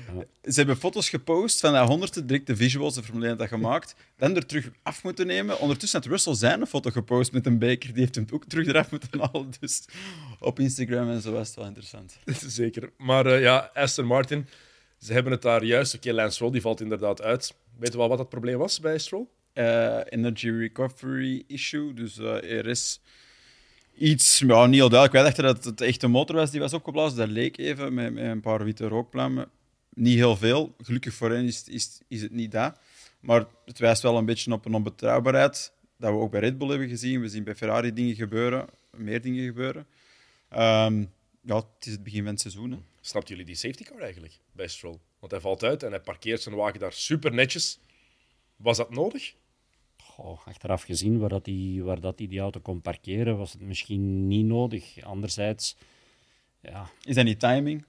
[0.44, 3.60] Ze hebben foto's gepost van dat honderdste, direct de visuals, de Formule 1 had dat
[3.60, 3.96] gemaakt.
[4.18, 5.60] Dan er terug af moeten nemen.
[5.60, 7.90] Ondertussen had Russell zijn een foto gepost met een beker.
[7.94, 9.50] Die heeft hem ook terug eraf moeten halen.
[9.60, 9.86] Dus
[10.40, 12.18] op Instagram en zo was het wel interessant.
[12.48, 12.90] Zeker.
[12.98, 14.48] Maar eh, ja, Aston Martin,
[15.00, 15.96] ze hebben het daar juist.
[15.96, 17.56] Oké, Lance Stroll die valt inderdaad uit.
[17.78, 19.28] Weet je wel wat het probleem was bij Stroll?
[19.54, 21.94] Eh, energy recovery issue.
[21.94, 23.02] Dus eh, er is
[23.98, 25.12] iets, ja, niet heel duidelijk.
[25.12, 27.18] Wij dachten dat het echt een motor was die was opgeblazen.
[27.18, 29.50] Dat leek even met, met een paar witte rookpluimen.
[29.94, 30.76] Niet heel veel.
[30.82, 32.80] Gelukkig voor hen is, is, is het niet dat.
[33.20, 35.72] Maar het wijst wel een beetje op een onbetrouwbaarheid.
[35.98, 37.22] Dat we ook bij Red Bull hebben gezien.
[37.22, 39.86] We zien bij Ferrari dingen gebeuren, meer dingen gebeuren.
[40.50, 41.06] Ehm,
[41.42, 42.84] ja, het is het begin van het seizoen.
[43.08, 45.00] Snapten jullie die safety car eigenlijk bij Stroll?
[45.20, 47.80] Want hij valt uit en hij parkeert zijn wagen daar super netjes.
[48.56, 49.36] Was dat nodig?
[49.98, 53.62] Goh, achteraf gezien, waar, dat die, waar dat die, die auto kon parkeren, was het
[53.62, 55.04] misschien niet nodig.
[55.04, 55.78] Anderzijds,
[56.62, 57.86] ja, Is dat niet timing?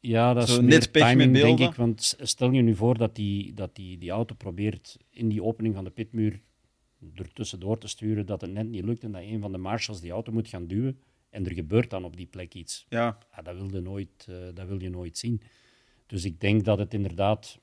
[0.00, 1.74] ja dat is Zo net timing, denk ik.
[1.74, 5.74] Want stel je nu voor dat die, dat die, die auto probeert in die opening
[5.74, 6.40] van de pitmuur
[7.14, 10.00] er tussendoor te sturen, dat het net niet lukt en dat een van de marshals
[10.00, 12.86] die auto moet gaan duwen en er gebeurt dan op die plek iets.
[12.88, 15.42] Ja, Ja, dat, wil je nooit, eh, dat wil je nooit zien.
[16.06, 17.58] Dus ik denk dat het inderdaad...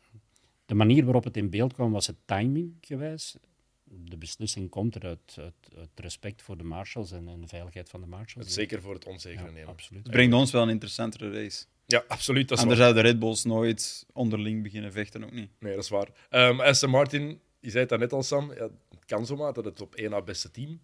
[0.66, 3.36] De manier waarop het in beeld kwam, was het timing gewijs.
[3.84, 7.90] De beslissing komt er uit, uit, uit respect voor de marshals en, en de veiligheid
[7.90, 8.54] van de marshals.
[8.54, 9.70] Zeker voor het onzekere ja, nemen.
[9.70, 10.04] absoluut.
[10.04, 11.66] het brengt ons wel een interessantere race.
[11.86, 12.48] Ja, absoluut.
[12.48, 15.50] Dat is daar zouden de Red Bulls nooit onderling beginnen vechten, ook niet.
[15.60, 16.10] Nee, dat is waar.
[16.30, 18.54] Ehm Aston Martin, je zei het daarnet al, Sam.
[18.54, 20.80] Ja, het kan zomaar dat het op één na beste team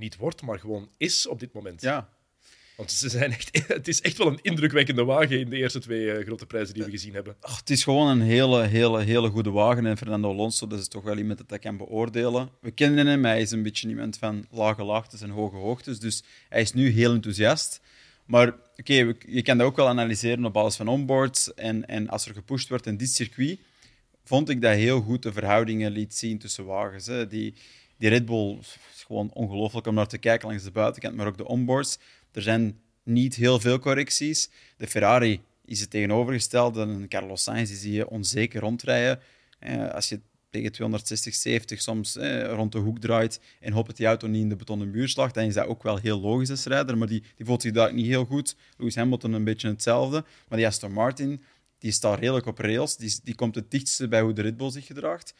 [0.00, 1.80] niet wordt, maar gewoon is op dit moment.
[1.80, 2.08] Ja,
[2.76, 6.12] Want ze zijn echt, het is echt wel een indrukwekkende wagen in de eerste twee
[6.12, 7.36] eh, grote prijzen die we gezien hebben.
[7.40, 9.86] Ach, het is gewoon een hele, hele, hele goede wagen.
[9.86, 12.50] En Fernando Alonso, dat is toch wel iemand dat ik kan beoordelen.
[12.60, 15.98] We kennen hem, hij is een beetje iemand van lage laagtes en hoge hoogtes.
[15.98, 17.80] Dus hij is nu heel enthousiast.
[18.24, 21.54] Maar oké, je kan dat ook wel analyseren op basis van onboards.
[21.54, 23.58] En, en als er gepusht wordt in dit circuit,
[24.24, 27.06] vond ik dat heel goed de verhoudingen liet zien tussen wagens.
[27.06, 27.26] Hè.
[27.26, 27.54] Die,
[28.00, 28.58] die Red Bull
[28.94, 31.98] is gewoon ongelooflijk om naar te kijken langs de buitenkant, maar ook de onboards.
[32.32, 34.50] Er zijn niet heel veel correcties.
[34.76, 36.82] De Ferrari is het tegenovergestelde.
[36.82, 39.20] En Carlos Sainz zie je onzeker rondrijden.
[39.58, 43.96] Eh, als je tegen 260, 70 soms eh, rond de hoek draait en hoopt dat
[43.96, 46.50] die auto niet in de betonnen muur slaagt, dan is dat ook wel heel logisch
[46.50, 46.98] als rijder.
[46.98, 48.56] Maar die, die voelt zich daar niet heel goed.
[48.76, 50.24] Lewis Hamilton een beetje hetzelfde.
[50.48, 51.42] Maar die Aston Martin,
[51.78, 52.96] die staat redelijk op rails.
[52.96, 55.34] Die, die komt het dichtste bij hoe de Red Bull zich gedraagt.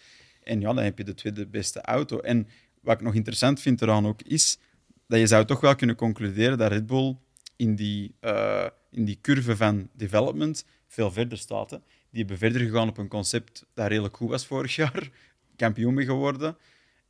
[0.50, 2.20] En ja, dan heb je de tweede beste auto.
[2.20, 2.48] En
[2.80, 4.58] wat ik nog interessant vind eraan ook, is
[5.06, 7.16] dat je zou toch wel kunnen concluderen dat Red Bull
[7.56, 11.70] in die, eh, in die curve van development veel verder staat.
[11.70, 11.76] Hè.
[12.10, 15.10] Die hebben verder gegaan op een concept dat redelijk goed was vorig jaar.
[15.56, 16.56] Kampioen mee geworden.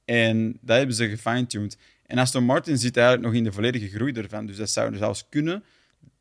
[0.04, 1.78] En dat hebben ze gefine-tuned.
[2.06, 4.46] En Aston Martin zit eigenlijk nog in de volledige groei ervan.
[4.46, 5.64] Dus dat zou zelfs kunnen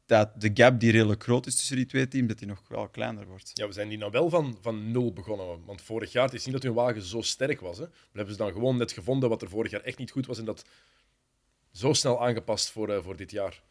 [0.10, 2.88] dat de gap die redelijk groot is tussen die twee teams, dat die nog wel
[2.88, 3.52] kleiner wordt.
[3.54, 5.66] Ja, we zijn hier nou wel van, van nul begonnen.
[5.66, 7.78] Want vorig jaar, het is niet dat hun wagen zo sterk was.
[7.78, 7.84] Hè.
[7.86, 10.38] We hebben ze dan gewoon net gevonden wat er vorig jaar echt niet goed was.
[10.40, 10.66] En dat
[11.72, 13.62] zo snel aangepast voor, eh, voor dit jaar.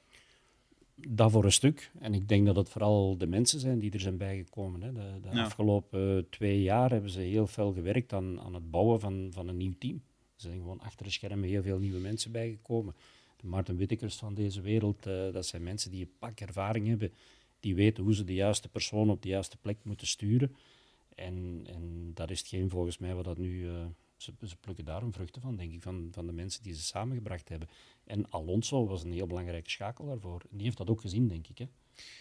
[0.94, 1.90] Dat voor een stuk.
[2.00, 4.82] En ik denk dat het vooral de mensen zijn die er zijn bijgekomen.
[4.82, 4.92] Hè.
[4.92, 5.44] De, de Ja.
[5.44, 9.48] afgelopen eh, twee jaar hebben ze heel veel gewerkt aan, aan het bouwen van, van
[9.48, 9.94] een nieuw team.
[10.36, 12.94] Er zijn gewoon achter de schermen heel veel nieuwe mensen bijgekomen.
[13.40, 17.12] De Maarten Wittekers van deze wereld, eh, dat zijn mensen die een pak ervaring hebben.
[17.60, 20.56] Die weten hoe ze de juiste persoon op de juiste plek moeten sturen.
[21.14, 23.68] En, en dat is hetgeen volgens mij wat dat nu...
[23.68, 26.74] eh, ze, ze plukken daar een vruchten van, denk ik, van, van de mensen die
[26.74, 27.68] ze samengebracht hebben.
[28.04, 30.40] En Alonso was een heel belangrijke schakel daarvoor.
[30.50, 31.58] En die heeft dat ook gezien, denk ik.
[31.58, 31.66] Hè.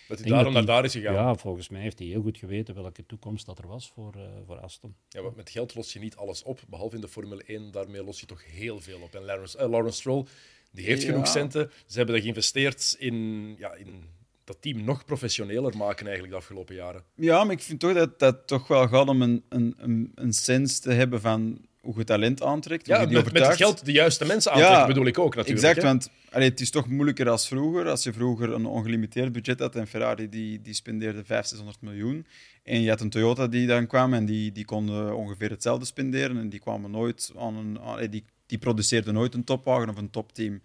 [0.08, 1.13] Dat hij daarom naar daar is gegaan.
[1.13, 4.30] Ja, volgens mij heeft hij heel goed geweten welke toekomst dat er was voor, eh,
[4.45, 4.95] voor Aston.
[5.10, 7.71] Ja, want met geld los je niet alles op, behalve in de Formule 1.
[7.71, 9.15] Daarmee los je toch heel veel op.
[9.15, 10.25] En Lawrence, Lawrence Stroll,
[10.71, 11.08] die heeft Ja.
[11.12, 11.71] genoeg centen.
[11.86, 14.03] Ze hebben dat geïnvesteerd in, ja, in
[14.43, 17.03] dat team nog professioneler maken eigenlijk de afgelopen jaren.
[17.15, 20.34] Ja, maar ik vind toch dat dat toch wel gaat om een, een, een, een
[20.34, 22.88] sens te hebben van hoe je talent aantrekt.
[22.88, 25.65] Ja, je met, met het geld de juiste mensen aantrekken, bedoel ik ook natuurlijk.
[25.65, 25.88] Exact, hè.
[25.88, 27.89] want allee, het is toch moeilijker als vroeger.
[27.89, 32.25] Als je vroeger een ongelimiteerd budget had en Ferrari die, die spendeerde 500, 600 miljoen.
[32.63, 36.38] En je had een Toyota die dan kwam en die, die konden ongeveer hetzelfde spenderen.
[36.38, 37.77] En die kwamen nooit aan een.
[37.80, 40.62] allee, die, die produceerden nooit een topwagen of een topteam.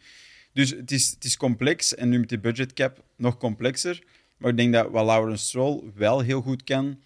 [0.53, 4.03] Dus het is, het is complex en nu met die budgetcap nog complexer.
[4.37, 7.01] Maar ik denk dat wat Lawrence Stroll wel heel goed kan,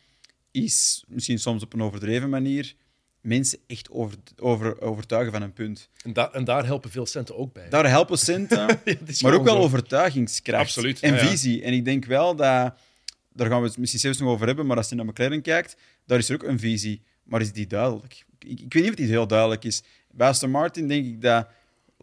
[0.51, 2.75] is misschien soms op een overdreven manier
[3.21, 5.89] mensen echt over, over, overtuigen van een punt.
[6.05, 7.69] En, da- en daar helpen veel centen ook bij.
[7.69, 9.61] Daar helpen centen, Ja, maar ook wel zo.
[9.63, 11.29] overtuigingskracht Absoluut, en ja, ja.
[11.29, 11.63] visie.
[11.63, 12.75] En ik denk wel dat,
[13.33, 15.77] daar gaan we het misschien zelfs nog over hebben, maar als je naar McLaren kijkt,
[16.07, 17.03] daar is er ook een visie.
[17.25, 18.25] Maar is die duidelijk?
[18.39, 19.83] Ik, ik weet niet of die heel duidelijk is.
[20.17, 21.49] Bij Aston Martin denk ik dat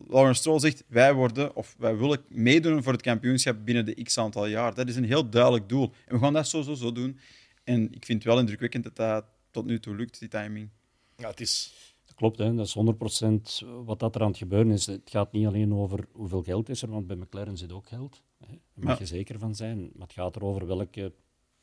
[0.07, 4.17] Lawrence Stroll zegt, wij worden, of wij willen meedoen voor het kampioenschap binnen de x
[4.17, 4.73] aantal jaar.
[4.73, 5.91] Dat is een heel duidelijk doel.
[6.07, 7.19] En we gaan dat zo, zo, zo doen.
[7.63, 10.69] En ik vind het wel indrukwekkend dat dat tot nu toe lukt, die timing.
[11.15, 11.73] Ja, het is...
[12.05, 12.55] Dat klopt, hè.
[12.55, 14.85] dat is 100% wat dat er aan het gebeuren is.
[14.85, 18.21] Het gaat niet alleen over hoeveel geld is er, want bij McLaren zit ook geld.
[18.39, 18.47] Hè.
[18.47, 18.99] Daar mag Ja.
[18.99, 19.79] je zeker van zijn.
[19.93, 21.13] Maar het gaat erover welke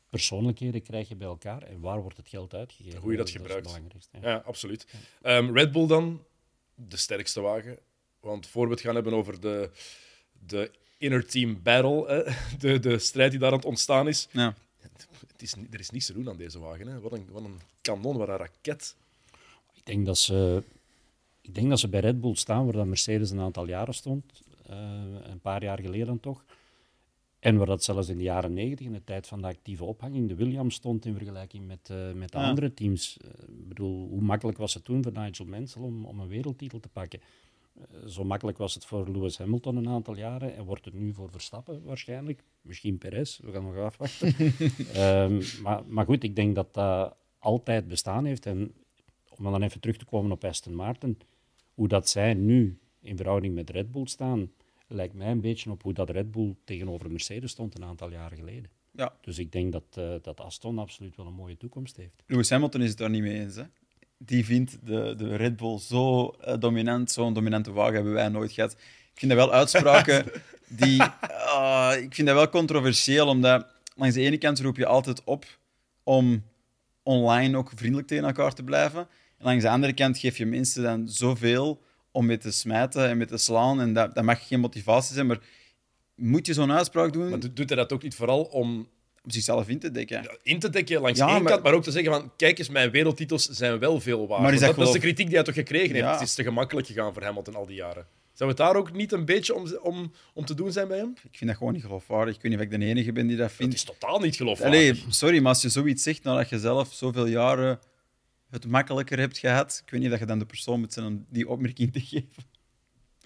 [0.09, 2.99] persoonlijkheden krijg je bij elkaar en waar wordt het geld uitgegeven.
[2.99, 3.55] Hoe je dat is gebruikt.
[3.65, 4.17] het belangrijkste.
[4.21, 4.29] Ja.
[4.29, 4.87] Ja, absoluut.
[5.21, 6.23] Ehm, Red Bull dan,
[6.87, 7.77] de sterkste wagen.
[8.19, 9.69] Want voor we het gaan hebben over de,
[10.47, 12.23] de inner team battle, hè,
[12.59, 14.27] de, de strijd die daar aan het ontstaan is.
[14.31, 14.55] Ja.
[15.31, 16.87] Het is, er is niets te doen aan deze wagen.
[16.87, 16.99] Hè.
[16.99, 18.95] Wat, een, wat een kanon, wat een raket.
[19.73, 20.63] Ik, denk dat ze,
[21.41, 24.41] ik denk dat ze bij Red Bull staan waar dat Mercedes een aantal jaren stond.
[24.65, 24.77] eh,
[25.23, 26.43] een paar jaar geleden toch.
[27.41, 30.27] En waar dat zelfs in de jaren negentig, in de tijd van de actieve ophanging,
[30.27, 32.49] de Williams stond in vergelijking met, eh, met de Ja.
[32.49, 33.17] andere teams.
[33.17, 36.79] Eh, ik bedoel, hoe makkelijk was het toen voor Nigel Mansell om, om een wereldtitel
[36.79, 37.19] te pakken?
[37.75, 41.13] Eh, zo makkelijk was het voor Lewis Hamilton een aantal jaren en wordt het nu
[41.13, 42.43] voor Verstappen waarschijnlijk.
[42.61, 44.33] Misschien Perez, we gaan nog afwachten.
[44.93, 48.45] Ehm, maar, maar goed, ik denk dat dat altijd bestaan heeft.
[48.45, 48.73] En
[49.37, 51.17] om dan even terug te komen op Aston Martin,
[51.73, 54.51] hoe dat zij nu in verhouding met Red Bull staan,
[54.91, 58.37] lijkt mij een beetje op hoe dat Red Bull tegenover Mercedes stond een aantal jaren
[58.37, 58.69] geleden.
[58.91, 59.13] Ja.
[59.21, 62.23] Dus ik denk dat, eh, dat Aston absoluut wel een mooie toekomst heeft.
[62.25, 63.55] Lewis Hamilton is het daar niet mee eens.
[63.55, 63.63] Hè?
[64.17, 68.51] Die vindt de, de Red Bull zo eh, dominant, zo'n dominante wagen hebben wij nooit
[68.51, 68.71] gehad.
[69.13, 70.25] Ik vind dat wel uitspraken
[70.79, 71.03] die.
[71.03, 75.45] ah, ik vind dat wel controversieel, omdat langs de ene kant roep je altijd op
[76.03, 76.43] om
[77.03, 78.99] online ook vriendelijk tegen elkaar te blijven.
[79.37, 83.17] En langs de andere kant geef je mensen dan zoveel om mee te smijten en
[83.17, 83.81] mee te slaan.
[83.81, 85.39] En dat, dat mag geen motivatie zijn, maar
[86.15, 88.87] moet je zo'n uitspraak doen Maar doet hij dat ook niet vooral om
[89.23, 90.37] om zichzelf in te dekken?
[90.43, 92.69] in te dekken langs Ja, één maar- kant, maar ook te zeggen van kijk eens,
[92.69, 94.41] mijn wereldtitels zijn wel veel waard.
[94.41, 96.05] Maar is dat dat, is de kritiek die hij toch gekregen heeft.
[96.05, 96.11] Ja.
[96.13, 98.05] Het is te gemakkelijk gegaan voor Hamilton al die jaren.
[98.33, 101.13] Zou het daar ook niet een beetje om, om, om te doen zijn bij hem?
[101.23, 102.35] Ik vind dat gewoon niet geloofwaardig.
[102.35, 103.73] Ik weet niet of ik de enige ben die dat Het vindt.
[103.73, 104.79] is totaal niet geloofwaardig.
[104.79, 107.79] Allee, sorry, maar als je zoiets zegt nadat je zelf zoveel jaren
[108.51, 111.25] het makkelijker hebt gehad, ik weet niet dat je dan de persoon moet zijn om
[111.29, 112.43] die opmerking te geven.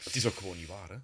[0.04, 0.90] Het is ook gewoon niet waar.
[0.90, 0.98] Hè?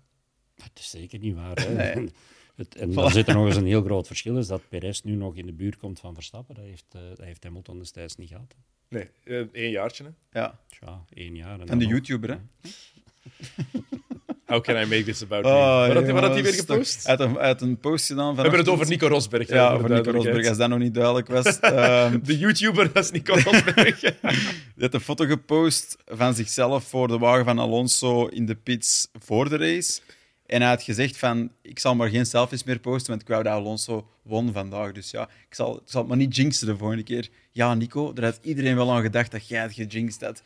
[0.63, 1.55] Het is zeker niet waar.
[1.55, 1.93] Hè?
[1.93, 2.09] Nee.
[2.55, 5.15] Het, en dan zit er nog eens een heel groot verschil, is dat Perez nu
[5.15, 6.55] nog in de buurt komt van Verstappen.
[6.55, 8.55] Dat heeft, eh, dat heeft Hamilton destijds niet gehad.
[8.87, 10.03] Nee, eh, één jaartje.
[10.03, 10.39] Hè?
[10.39, 11.51] Ja, Tja, één jaar.
[11.51, 11.93] En van dan de nog.
[11.93, 12.37] YouTuber, hè?
[14.51, 15.87] How can I make this about Oh, me?
[15.93, 17.07] Wat had, wat had hij weer gepost?
[17.07, 18.35] Uit een, uit een post gedaan.
[18.35, 19.47] We hebben het over Nico Rosberg.
[19.47, 21.59] Ja, over Nico Rosberg, als dat nog niet duidelijk was.
[21.59, 23.99] Ehm, De YouTuber, dat is Nico Rosberg.
[24.75, 29.07] Die had een foto gepost van zichzelf voor de wagen van Alonso in de pits
[29.19, 29.99] voor de race.
[30.45, 33.43] En hij had gezegd van, ik zal maar geen selfies meer posten, want ik wou
[33.43, 34.91] dat Alonso won vandaag.
[34.91, 37.29] Dus ja, ik zal, ik zal het maar niet jinxen de volgende keer.
[37.51, 40.41] Ja, Nico, daar had iedereen wel aan gedacht dat jij het gejinxed had.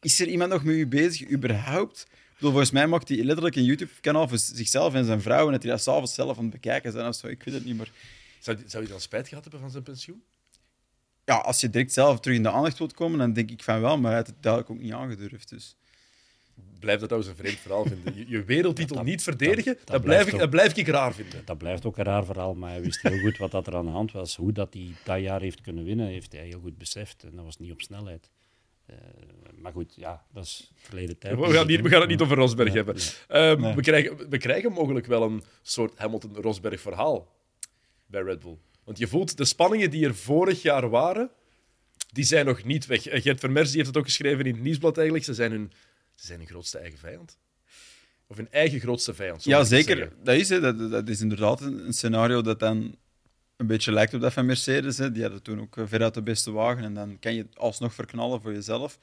[0.00, 2.06] Is er iemand nog met u bezig, überhaupt?
[2.38, 5.62] Bedoel, volgens mij maakt hij letterlijk een YouTube-kanaal voor zichzelf en zijn vrouw en dat
[5.62, 7.26] hij dat s'avonds zelf aan het bekijken zijn of zo.
[7.26, 7.90] Ik weet het niet, maar...
[8.38, 10.22] Zou, zou hij dan spijt gehad hebben van zijn pensioen?
[11.24, 13.80] Ja, als je direct zelf terug in de aandacht wilt komen, dan denk ik van
[13.80, 15.48] wel, maar hij had het duidelijk ook niet aangedurfd.
[15.48, 15.76] Dus.
[16.78, 18.16] Blijf dat trouwens een vreemd verhaal vinden.
[18.16, 20.86] Je, je wereldtitel Dat- niet verdedigen, dat- dat, dat blijf ik, ook- dat blijf ik
[20.88, 21.42] raar vinden.
[21.44, 23.84] Dat blijft ook een raar verhaal, maar hij wist heel goed wat dat er aan
[23.84, 24.36] de hand was.
[24.36, 27.24] Hoe dat hij dat jaar heeft kunnen winnen, heeft hij heel goed beseft.
[27.24, 28.30] En dat was niet op snelheid.
[28.88, 28.96] Eh,
[29.56, 31.38] maar goed, ja, dat is verleden tijd.
[31.38, 32.94] We gaan, niet, we gaan het niet over Rosberg hebben.
[32.94, 33.50] nee.
[33.52, 33.74] Eh, Nee.
[33.74, 37.34] we, krijgen, we krijgen mogelijk wel een soort Hamilton-Rosberg verhaal
[38.06, 38.56] bij Red Bull.
[38.84, 41.30] Want je voelt de spanningen die er vorig jaar waren,
[42.12, 43.06] die zijn nog niet weg.
[43.06, 45.26] Eh, Gert Vermers die heeft het ook geschreven in het nieuwsblad eigenlijk.
[45.26, 45.72] Ze zijn hun,
[46.14, 47.38] ze zijn hun grootste eigen vijand.
[48.26, 49.42] Of hun eigen grootste vijand.
[49.42, 50.12] zo Ja, zeker.
[50.22, 50.60] Dat is, hè.
[50.60, 52.96] Dat, dat is inderdaad een, een scenario dat dan
[53.58, 54.98] een beetje lijkt op dat van Mercedes.
[54.98, 55.12] Hè.
[55.12, 57.94] Die hadden toen ook eh, veruit de beste wagen en dan kan je het alsnog
[57.94, 58.98] verknallen voor jezelf.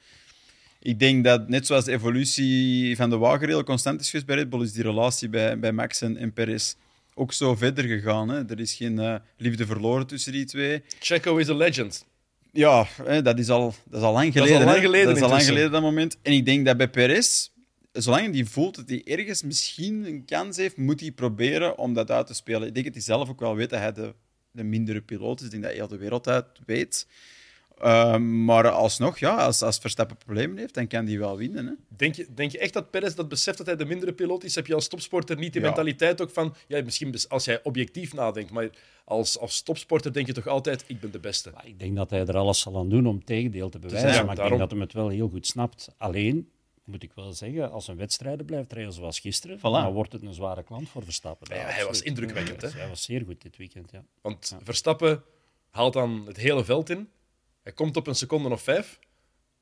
[0.80, 4.36] Ik denk dat net zoals de evolutie van de wagen heel constant is geweest bij
[4.36, 6.74] Red Bull, is die relatie bij, bij Max en, en Perez
[7.14, 8.28] ook zo verder gegaan.
[8.28, 8.50] Hè.
[8.50, 10.82] Er is geen eh, liefde verloren tussen die twee.
[10.98, 12.06] Checo is a legend.
[12.52, 14.66] Ja, hè, dat, is al, dat is al lang is al geleden.
[14.66, 16.16] lang geleden dat is al lang geleden, dat moment.
[16.22, 17.48] En ik denk dat bij Perez,
[17.92, 22.10] zolang hij voelt dat hij ergens misschien een kans heeft, moet hij proberen om dat
[22.10, 22.68] uit te spelen.
[22.68, 24.14] Ik denk dat hij zelf ook wel weet dat hij de,
[24.56, 25.44] de mindere piloot is.
[25.46, 27.06] Ik denk dat heel de wereld dat weet.
[27.80, 31.66] Ehm, maar alsnog, ja, als, als Verstappen problemen heeft, dan kan hij wel winnen.
[31.66, 31.72] Hè.
[31.88, 34.54] Denk je, denk je echt dat Perez dat beseft dat hij de mindere piloot is?
[34.54, 35.66] Heb je als topsporter niet die Ja.
[35.66, 36.54] mentaliteit ook van...
[36.68, 38.70] Ja, misschien als jij objectief nadenkt, maar
[39.04, 40.84] als, als topsporter denk je toch altijd...
[40.86, 41.50] Ik ben de beste.
[41.54, 44.10] Maar ik denk dat hij er alles zal aan doen om het tegendeel te bewijzen.
[44.12, 45.88] ja, maar ik denk dat hij het wel heel goed snapt.
[45.98, 46.48] Alleen,
[46.86, 50.34] moet ik wel zeggen, als een wedstrijden blijft rijden zoals gisteren, dan wordt het een
[50.34, 51.56] zware klant voor Verstappen.
[51.56, 52.68] Ja, hij was indrukwekkend, hè?
[52.68, 54.04] Hij was zeer goed dit weekend, ja.
[54.20, 55.22] Want Verstappen
[55.70, 57.08] haalt dan het hele veld in.
[57.62, 58.98] Hij komt op een seconde of vijf.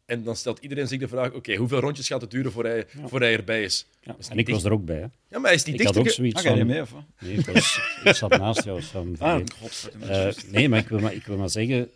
[0.05, 2.87] En dan stelt iedereen zich de vraag: oké, hoeveel rondjes gaat het duren voor hij,
[3.05, 3.87] voor hij erbij is?
[4.01, 4.17] ja.
[4.19, 4.97] is En ik was er ook bij.
[4.97, 5.03] Hè.
[5.03, 6.67] Ja, maar hij is niet Ik had ook zoiets Ah, van...
[6.67, 6.95] mee, of?
[7.21, 8.83] Nee, ik, was, ik zat naast jou.
[8.93, 9.53] Ah, vergeet.
[9.53, 10.07] godverdomme.
[10.07, 11.91] Eh, nee, maar ik wil maar, ik wil maar zeggen,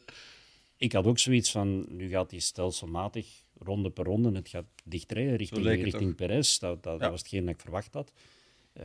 [0.77, 3.27] ik had ook zoiets van, nu gaat die stelselmatig,
[3.59, 6.59] ronde per ronde, het gaat dicht rijden richting, richting Perez.
[6.59, 6.99] Dat, dat, Ja.
[6.99, 8.13] dat was hetgeen dat ik verwacht had.
[8.73, 8.85] Eh,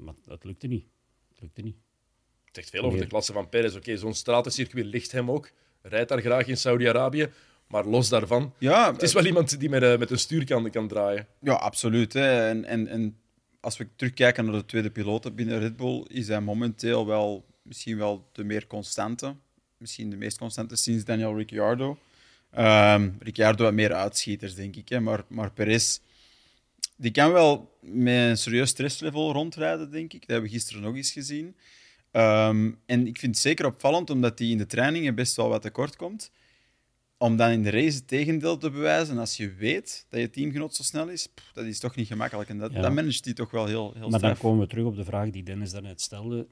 [0.00, 0.84] maar dat lukte niet.
[1.28, 1.76] Het lukte niet.
[2.44, 3.76] Het zegt veel over de klasse van Perez.
[3.76, 5.50] Oké, zo'n stratencircuit ligt hem ook.
[5.82, 7.28] Rijdt daar graag in Saudi-Arabië.
[7.66, 10.70] Maar los daarvan, Ja, het is wel iemand die met, eh, met een stuur kan,
[10.70, 11.26] kan draaien.
[11.40, 12.12] Ja, absoluut.
[12.12, 12.48] Hè.
[12.48, 13.18] En, en, en
[13.60, 17.96] als we terugkijken naar de tweede piloten binnen Red Bull, is hij momenteel wel misschien
[17.98, 19.34] wel de meer constante.
[19.76, 21.98] Misschien de meest constante sinds Daniel Ricciardo.
[22.56, 24.88] Ehm Ricciardo had meer uitschieters, denk ik.
[24.88, 25.00] Hè.
[25.00, 25.98] Maar, maar Perez,
[26.96, 30.20] die kan wel met een serieus stresslevel rondrijden, denk ik.
[30.20, 31.56] Dat hebben we gisteren nog eens gezien.
[32.10, 35.62] Ehm, en ik vind het zeker opvallend, omdat hij in de trainingen best wel wat
[35.62, 36.30] tekort komt.
[37.18, 40.74] Om dan in de race het tegendeel te bewijzen, als je weet dat je teamgenoot
[40.74, 42.48] zo snel is, pff, dat is toch niet gemakkelijk.
[42.48, 42.80] En dat, Ja.
[42.80, 45.30] dat managt hij toch wel heel, heel Maar dan komen we terug op de vraag
[45.30, 46.46] die Dennis daarnet stelde.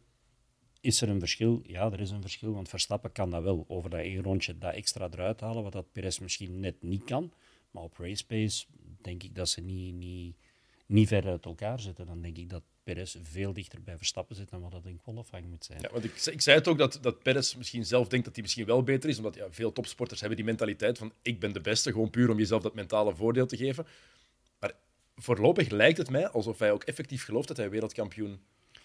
[0.85, 1.62] Is er een verschil?
[1.66, 3.64] Ja, er is een verschil, want Verstappen kan dat wel.
[3.68, 7.33] Over dat één rondje dat extra eruit halen, wat dat Perez misschien net niet kan.
[7.70, 8.66] Maar op race pace
[9.01, 10.37] denk ik dat ze niet, niet,
[10.87, 12.07] niet ver uit elkaar zitten.
[12.07, 15.51] Dan denk ik dat Perez veel dichter bij Verstappen zit dan wat dat in qualifying
[15.51, 15.81] moet zijn.
[15.81, 18.42] Ja, want ik, ik zei het ook dat, dat Perez misschien zelf denkt dat hij
[18.42, 19.16] misschien wel beter is.
[19.16, 21.92] Omdat ja, veel topsporters hebben die mentaliteit van ik ben de beste.
[21.92, 23.87] Gewoon puur om jezelf dat mentale voordeel te geven.
[24.61, 24.73] Maar
[25.16, 28.40] voorlopig lijkt het mij alsof hij ook effectief gelooft dat hij wereldkampioen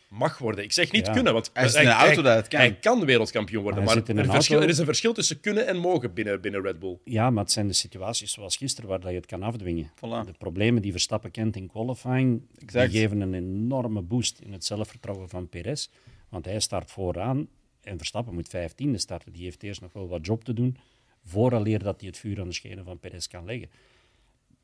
[0.10, 0.64] mag worden.
[0.64, 1.14] Ik zeg niet Ja.
[1.14, 2.60] kunnen, want Hij is in een auto dat kan.
[2.60, 3.84] hij kan wereldkampioen worden.
[3.84, 6.62] Maar hij er, een verschil- er is een verschil tussen kunnen en mogen binnen, binnen
[6.62, 6.98] Red Bull.
[7.04, 9.92] Ja, maar het zijn de situaties zoals gisteren waar dat je het kan afdwingen.
[9.96, 10.26] Voilà.
[10.26, 12.92] De problemen die Verstappen kent in qualifying, Exact.
[12.92, 15.88] die geven een enorme boost in het zelfvertrouwen van Perez.
[16.30, 17.48] Want hij start vooraan
[17.82, 19.32] en Verstappen moet 15e starten.
[19.32, 20.78] Die heeft eerst nog wel wat job te doen,
[21.26, 23.70] vooraleer dat hij het vuur aan de schenen van Perez kan leggen.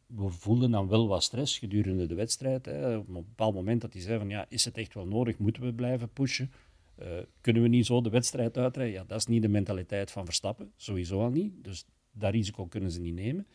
[0.06, 2.66] We voelden dan wel wat stress gedurende de wedstrijd.
[2.66, 2.98] Hè.
[2.98, 5.38] Op een bepaald moment dat hij zei van, ja, is het echt wel nodig?
[5.38, 6.52] Moeten we blijven pushen?
[6.96, 7.08] Eh,
[7.42, 8.94] kunnen we niet zo de wedstrijd uitrijden?
[8.94, 11.54] Ja, dat is niet de mentaliteit van Verstappen, sowieso al niet.
[11.64, 13.48] Dus dat risico kunnen ze niet nemen.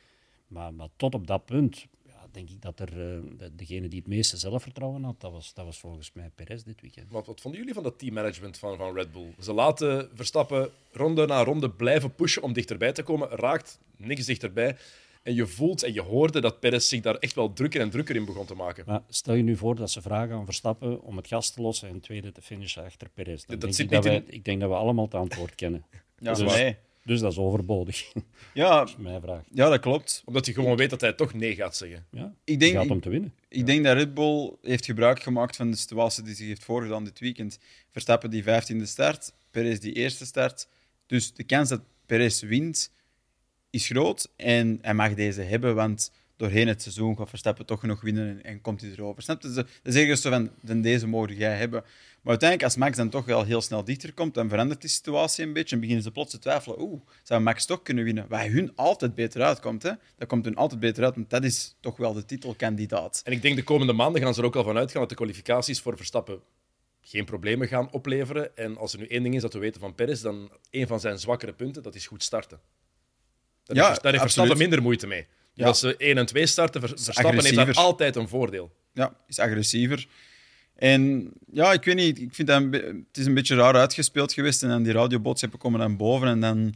[0.46, 3.98] Maar, maar tot op dat punt ja, denk ik dat er eh, de- degene die
[3.98, 7.10] het meeste zelfvertrouwen had, dat was, dat was volgens mij Perez dit weekend.
[7.10, 9.34] Wat, wat vonden jullie van dat teammanagement van, van Red Bull?
[9.40, 13.28] Ze laten Verstappen ronde na ronde blijven pushen om dichterbij te komen.
[13.28, 14.76] Raakt niks dichterbij.
[15.22, 18.16] En je voelt en je hoorde dat Perez zich daar echt wel drukker en drukker
[18.16, 18.84] in begon te maken.
[18.86, 21.88] Maar stel je nu voor dat ze vragen aan Verstappen om het gas te lossen
[21.88, 23.40] en tweede te finishen achter Perez.
[23.44, 25.14] Dan Dat denk zit ik, dat niet wij, in- ik denk dat we allemaal het
[25.14, 25.84] antwoord kennen.
[26.18, 26.76] Ja, Dus- nee.
[27.04, 28.12] Dus dat is overbodig,
[28.54, 29.42] ja, is mijn vraag.
[29.52, 30.22] ja, dat klopt.
[30.24, 32.06] Omdat je gewoon weet dat hij toch nee gaat zeggen.
[32.10, 33.34] Ja, Ik denk, gaat om te winnen.
[33.48, 37.04] ik denk dat Red Bull heeft gebruik gemaakt van de situatie die zich heeft voorgedaan
[37.04, 37.58] dit weekend.
[37.90, 40.68] Verstappen die 15e start, Perez die eerste start.
[41.06, 42.90] Dus de kans dat Perez wint
[43.70, 48.00] is groot en hij mag deze hebben, want doorheen het seizoen gaat Verstappen toch nog
[48.00, 49.22] winnen en, komt hij erover.
[49.22, 49.48] Snap je?
[49.48, 51.82] Dus, Dat is zo van, deze mogen jij hebben.
[52.20, 55.44] Maar uiteindelijk, als Max dan toch wel heel snel dichter komt, dan verandert die situatie
[55.44, 56.80] een beetje en beginnen ze plots te twijfelen.
[56.80, 58.26] Oeh, zou Max toch kunnen winnen?
[58.28, 59.82] Waar hun altijd beter uitkomt.
[59.82, 59.92] Hè?
[60.16, 63.20] Dat komt hun altijd beter uit, want dat is toch wel de titelkandidaat.
[63.24, 65.14] En ik denk de komende maanden gaan ze er ook al van uitgaan dat de
[65.14, 66.40] kwalificaties voor Verstappen
[67.00, 68.56] geen problemen gaan opleveren.
[68.56, 71.00] En als er nu één ding is dat we weten van Perez, dan een van
[71.00, 72.60] zijn zwakkere punten, dat is goed starten.
[73.74, 74.48] Daar Ja, heeft, daar heeft absoluut.
[74.48, 75.26] Verstappen minder moeite mee.
[75.54, 75.66] Ja.
[75.66, 78.72] als ze 1 en 2 starten, Ver- Verstappen heeft daar altijd een voordeel.
[78.92, 80.06] Ja, is agressiever.
[80.76, 84.62] En ja, ik weet niet, ik vind dat het is een beetje raar uitgespeeld geweest.
[84.62, 86.28] En dan die radioboodschappen komen dan boven.
[86.28, 86.74] En dan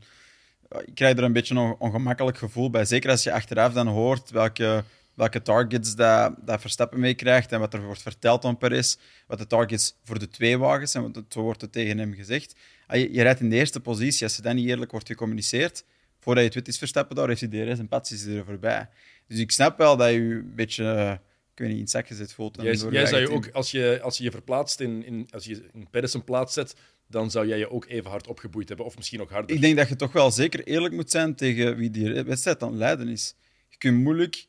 [0.84, 2.84] ik krijg er een beetje een ongemakkelijk gevoel bij.
[2.84, 7.52] Zeker als je achteraf dan hoort welke, welke targets dat, dat Verstappen meekrijgt.
[7.52, 8.96] En wat er wordt verteld aan Perez.
[9.26, 11.02] Wat de targets voor de twee wagens zijn.
[11.12, 12.54] Want zo wordt het tegen hem gezegd.
[12.86, 14.26] Ah, Je, je rijdt in de eerste positie.
[14.26, 15.84] Als er dan niet eerlijk wordt gecommuniceerd.
[16.24, 18.88] Voordat je het weet is Verstappen daar, heeft hij DRS en Pats is er voorbij.
[19.26, 21.12] Dus ik snap wel dat je een beetje, eh,
[21.52, 22.56] ik weet niet, in het zak gezet voelt.
[22.62, 25.68] Jij, jij zou je ook, als je, als je je verplaatst in, in, als je
[25.72, 26.74] in Perez een plaats zet,
[27.06, 29.56] dan zou jij je ook even hard opgeboeid hebben, of misschien nog harder.
[29.56, 32.68] Ik denk dat je toch wel zeker eerlijk moet zijn tegen wie die wedstrijd aan
[32.68, 33.34] het leiden is.
[33.68, 34.46] Je kunt moeilijk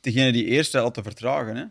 [0.00, 1.56] degene die eerste laten vertragen.
[1.56, 1.64] Hè?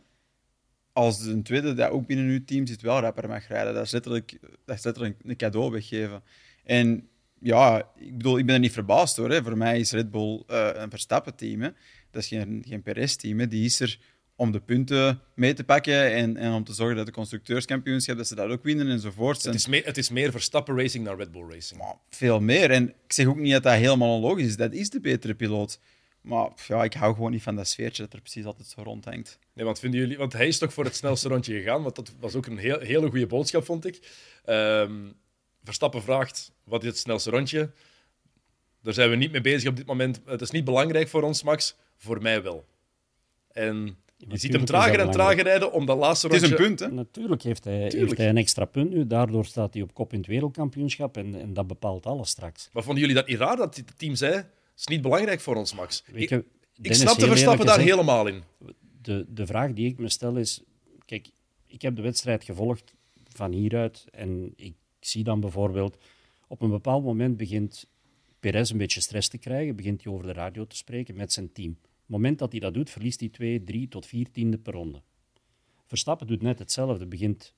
[0.93, 3.73] Als de tweede dat ook binnen je team zit wel rapper mag rijden.
[3.73, 6.23] Dat is letterlijk, dat is letterlijk een cadeau weggeven.
[6.63, 7.07] En
[7.43, 9.29] ja, ik bedoel, ik ben er niet verbaasd hoor.
[9.29, 9.43] Hè.
[9.43, 11.61] Voor mij is Red Bull eh, een Verstappen-team.
[11.61, 11.69] hè.
[12.11, 13.39] Dat is geen, geen Perez-team.
[13.39, 13.47] hè.
[13.47, 13.99] Die is er
[14.35, 18.27] om de punten mee te pakken en, en om te zorgen dat de constructeurskampioenschap, dat
[18.27, 19.43] ze dat ook winnen enzovoort.
[19.43, 21.79] het, is meer, het is meer Verstappen Racing dan Red Bull Racing.
[21.79, 22.71] Maar veel meer.
[22.71, 24.57] En ik zeg ook niet dat dat helemaal onlogisch is.
[24.57, 25.79] Dat is de betere piloot.
[26.21, 29.39] Maar ja, ik hou gewoon niet van dat sfeertje dat er precies altijd zo rondhangt.
[29.53, 32.13] Nee, want, vinden jullie, want hij is toch voor het snelste rondje gegaan, want dat
[32.19, 33.99] was ook een heel, hele goede boodschap, vond ik.
[34.45, 34.91] Ehm,
[35.63, 37.71] Verstappen vraagt, wat is het snelste rondje?
[38.81, 40.21] Daar zijn we niet mee bezig op dit moment.
[40.25, 41.75] Het is niet belangrijk voor ons, Max.
[41.97, 42.65] Voor mij wel.
[43.51, 46.57] En je natuurlijk ziet hem trager en trager rijden om dat laatste Het is rondje...
[46.63, 46.91] een punt, hè?
[46.95, 47.93] Natuurlijk heeft hij, Tuurlijk.
[48.09, 49.07] heeft hij een extra punt nu.
[49.07, 52.69] Daardoor staat hij op kop in het wereldkampioenschap en, en dat bepaalt alles straks.
[52.73, 54.47] Maar vonden jullie dat niet raar dat het team zei, het
[54.77, 56.03] is niet belangrijk voor ons, Max?
[56.05, 56.45] Weet Ik, je,
[56.81, 58.43] ik snap de Verstappen daar gezegd, helemaal in.
[59.01, 60.61] de, de vraag die ik me stel is:
[61.05, 61.27] kijk,
[61.67, 62.93] ik heb de wedstrijd gevolgd
[63.27, 64.73] van hieruit en ik
[65.05, 65.97] zie dan bijvoorbeeld
[66.47, 67.87] op een bepaald moment begint
[68.39, 71.51] Perez een beetje stress te krijgen, begint hij over de radio te spreken met zijn
[71.51, 71.71] team.
[71.71, 74.73] Op het moment dat hij dat doet, verliest hij twee, drie tot vier tiende per
[74.73, 75.01] ronde.
[75.85, 77.53] Verstappen doet net hetzelfde, begint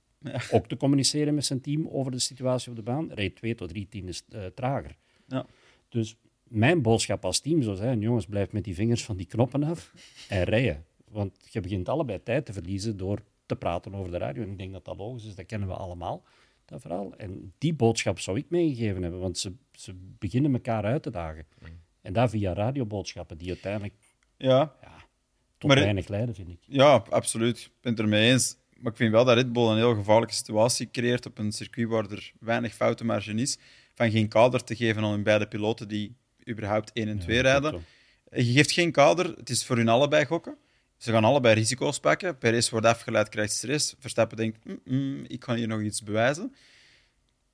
[0.51, 3.69] ook te communiceren met zijn team over de situatie op de baan, rijdt twee tot
[3.69, 4.97] drie tienden eh, trager.
[5.27, 5.45] Ja.
[5.89, 9.63] Dus mijn boodschap als team zou zijn: jongens, blijf met die vingers van die knoppen
[9.63, 9.93] af
[10.29, 10.85] en rijden.
[11.11, 14.43] Want je begint allebei tijd te verliezen door te praten over de radio.
[14.43, 16.23] En ik denk dat dat logisch is, dat kennen we allemaal,
[16.65, 17.15] dat verhaal.
[17.15, 21.45] En die boodschap zou ik meegegeven hebben, want ze, ze beginnen elkaar uit te dagen.
[22.01, 23.93] En daar via radioboodschappen, die uiteindelijk
[24.37, 24.75] Ja,
[25.57, 26.59] tot Maar- weinig leiden, vind ik.
[26.67, 27.57] ja, absoluut.
[27.59, 28.57] Ik ben het ermee eens.
[28.79, 31.87] Maar ik vind wel dat Red Bull een heel gevaarlijke situatie creëert op een circuit
[31.89, 33.57] waar er weinig foutenmarge is.
[33.93, 36.15] Van geen kader te geven aan hun beide piloten die
[36.49, 37.83] überhaupt 1 en 2 Ja, rijden.
[38.31, 40.57] Je geeft geen kader, het is voor hun allebei gokken.
[40.97, 42.37] Ze gaan allebei risico's pakken.
[42.37, 43.95] Perez wordt afgeleid, krijgt stress.
[43.99, 46.55] Verstappen denkt, "Mm, mm, ik kan hier nog iets bewijzen.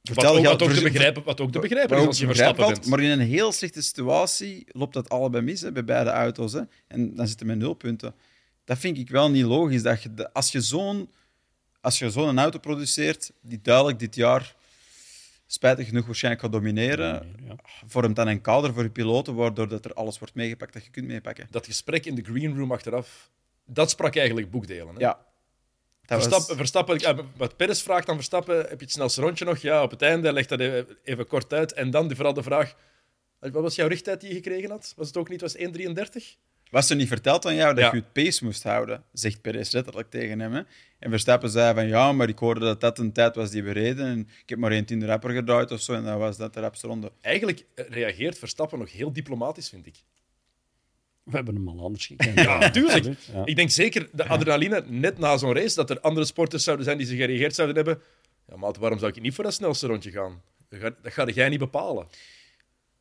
[0.02, 2.86] Wat ook, wat, ook te begrijpen, wat ook te begrijpen is als je Verstappen bent.
[2.86, 6.54] Maar in een heel slechte situatie loopt dat allebei mis hè, bij beide auto's.
[6.54, 6.62] Hè.
[6.88, 8.16] En dan zitten we met nul punten.
[8.66, 9.82] Dat vind ik wel niet logisch.
[9.82, 11.10] Dat je, als je zo'n
[11.82, 14.56] als je zo'n auto produceert, die duidelijk dit jaar
[15.54, 17.56] spijtig genoeg waarschijnlijk gaat domineren, Ja.
[17.88, 20.92] vormt dan een kader voor je piloten, waardoor dat er alles wordt meegepakt dat je
[20.92, 21.48] kunt meepakken.
[21.50, 23.30] Dat gesprek in de green room achteraf,
[23.66, 24.94] dat sprak eigenlijk boekdelen.
[24.96, 25.00] Hè?
[25.00, 25.26] Ja.
[26.06, 26.56] Dat was- Verstappen,
[26.96, 29.58] Verstappen, wat Perez vraagt aan Verstappen, heb je het snelste rondje nog?
[29.58, 30.60] Ja, op het einde, legt dat
[31.04, 31.74] even, kort uit.
[31.74, 32.76] En dan die- vooral de vraag,
[33.40, 34.94] wat was jouw richttijd die je gekregen had?
[34.96, 36.38] Was het ook niet, was het 1.33?
[36.72, 37.90] Was er niet verteld aan jou dat Ja.
[37.92, 39.04] je het pace moest houden?
[39.14, 40.54] Zegt Perez letterlijk tegen hem.
[40.54, 40.62] Hè?
[41.00, 43.72] En Verstappen zei van ja, maar ik hoorde dat dat een tijd was die we
[43.72, 44.06] reden.
[44.06, 45.94] En ik heb maar één tiende rapper gedraaid of zo.
[45.94, 47.12] En dan was dat de rapste ronde.
[47.22, 49.96] Eigenlijk eh, reageert Verstappen nog heel diplomatisch, vind ik.
[51.24, 52.40] We hebben hem al anders gekend.
[52.40, 53.06] Ja, natuurlijk.
[53.34, 53.42] ja.
[53.46, 56.98] Ik denk zeker de adrenaline, net na zo'n race, dat er andere sporters zouden zijn
[56.98, 58.02] die zich gereageerd zouden hebben.
[58.48, 60.42] Ja, maat, waarom zou ik niet voor dat snelste rondje gaan?
[60.70, 62.08] Dat ga, dat ga jij niet bepalen.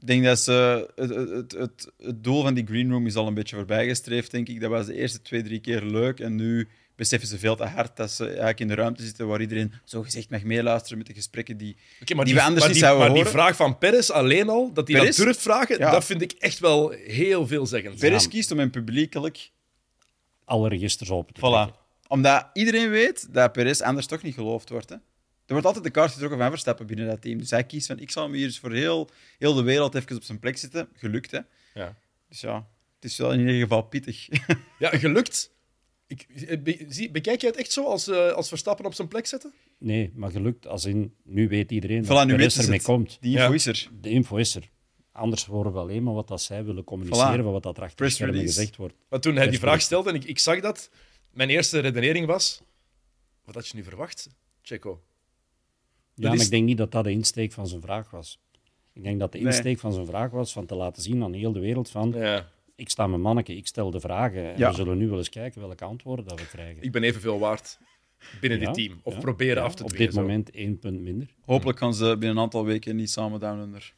[0.00, 3.26] Ik denk dat ze, het, het, het, het doel van die green room is al
[3.26, 4.60] een beetje voorbijgestreefd, denk ik.
[4.60, 6.20] Dat was de eerste twee, drie keer leuk.
[6.20, 9.40] En nu beseffen ze veel te hard dat ze eigenlijk in de ruimte zitten waar
[9.40, 11.76] iedereen zogezegd mag meeluisteren met de gesprekken die...
[12.02, 13.38] Oké, maar Die die, we anders maar niet die, zouden maar die horen.
[13.40, 15.90] vraag van Perez alleen al, dat hij dat durft vragen, Ja.
[15.90, 17.98] dat vind ik echt wel heel veelzeggend.
[17.98, 19.50] Perez kiest om hem publiekelijk...
[20.44, 21.44] Alle registers open te Voilà.
[21.52, 21.74] trekken.
[22.08, 24.88] Omdat iedereen weet dat Perez anders toch niet geloofd wordt.
[24.88, 24.96] Hè?
[25.50, 27.38] Er wordt altijd de kaart getrokken van Verstappen binnen dat team.
[27.38, 30.16] Dus hij kiest van, ik zal hem hier eens voor heel, heel de wereld even
[30.16, 30.88] op zijn plek zitten.
[30.94, 31.38] Gelukt, hè.
[31.74, 31.96] Ja.
[32.28, 34.28] Dus ja, het is wel in ieder geval pittig.
[34.78, 35.52] Ja, gelukt.
[36.06, 36.26] Ik,
[36.64, 39.52] be- zie- bekijk jij het echt zo als, eh, als Verstappen op zijn plek zetten?
[39.78, 43.18] Nee, maar gelukt als in, nu weet iedereen Voilà, dat nu ermee komt.
[43.20, 43.54] Die info Ja.
[43.54, 43.88] is er.
[44.00, 44.68] De info is er.
[45.12, 47.44] Anders horen we alleen maar wat dat zij willen communiceren, Voilà.
[47.44, 48.58] wat dat er achter de Press schermen release.
[48.58, 48.94] gezegd wordt.
[49.08, 50.90] Maar toen hij die vraag stelde en ik, ik zag dat,
[51.30, 52.62] mijn eerste redenering was:
[53.44, 54.28] wat had je nu verwacht,
[54.62, 55.02] Checo?
[56.20, 58.40] Ja, is- maar ik denk niet dat dat de insteek van zijn vraag was.
[58.92, 59.46] Ik denk dat de Nee.
[59.46, 62.48] insteek van zijn vraag was van te laten zien aan heel de wereld van Ja,
[62.74, 64.68] ik sta mijn manneke, ik stel de vragen en Ja.
[64.70, 66.82] we zullen nu wel eens kijken welke antwoorden dat we krijgen.
[66.82, 67.78] ik ben evenveel waard
[68.40, 69.00] binnen Ja, dit team.
[69.02, 70.06] Of ja, proberen ja, af te Op dwingen.
[70.06, 70.20] dit zo.
[70.20, 71.28] moment één punt minder.
[71.44, 73.92] Hopelijk gaan ze binnen een aantal weken niet samen down under.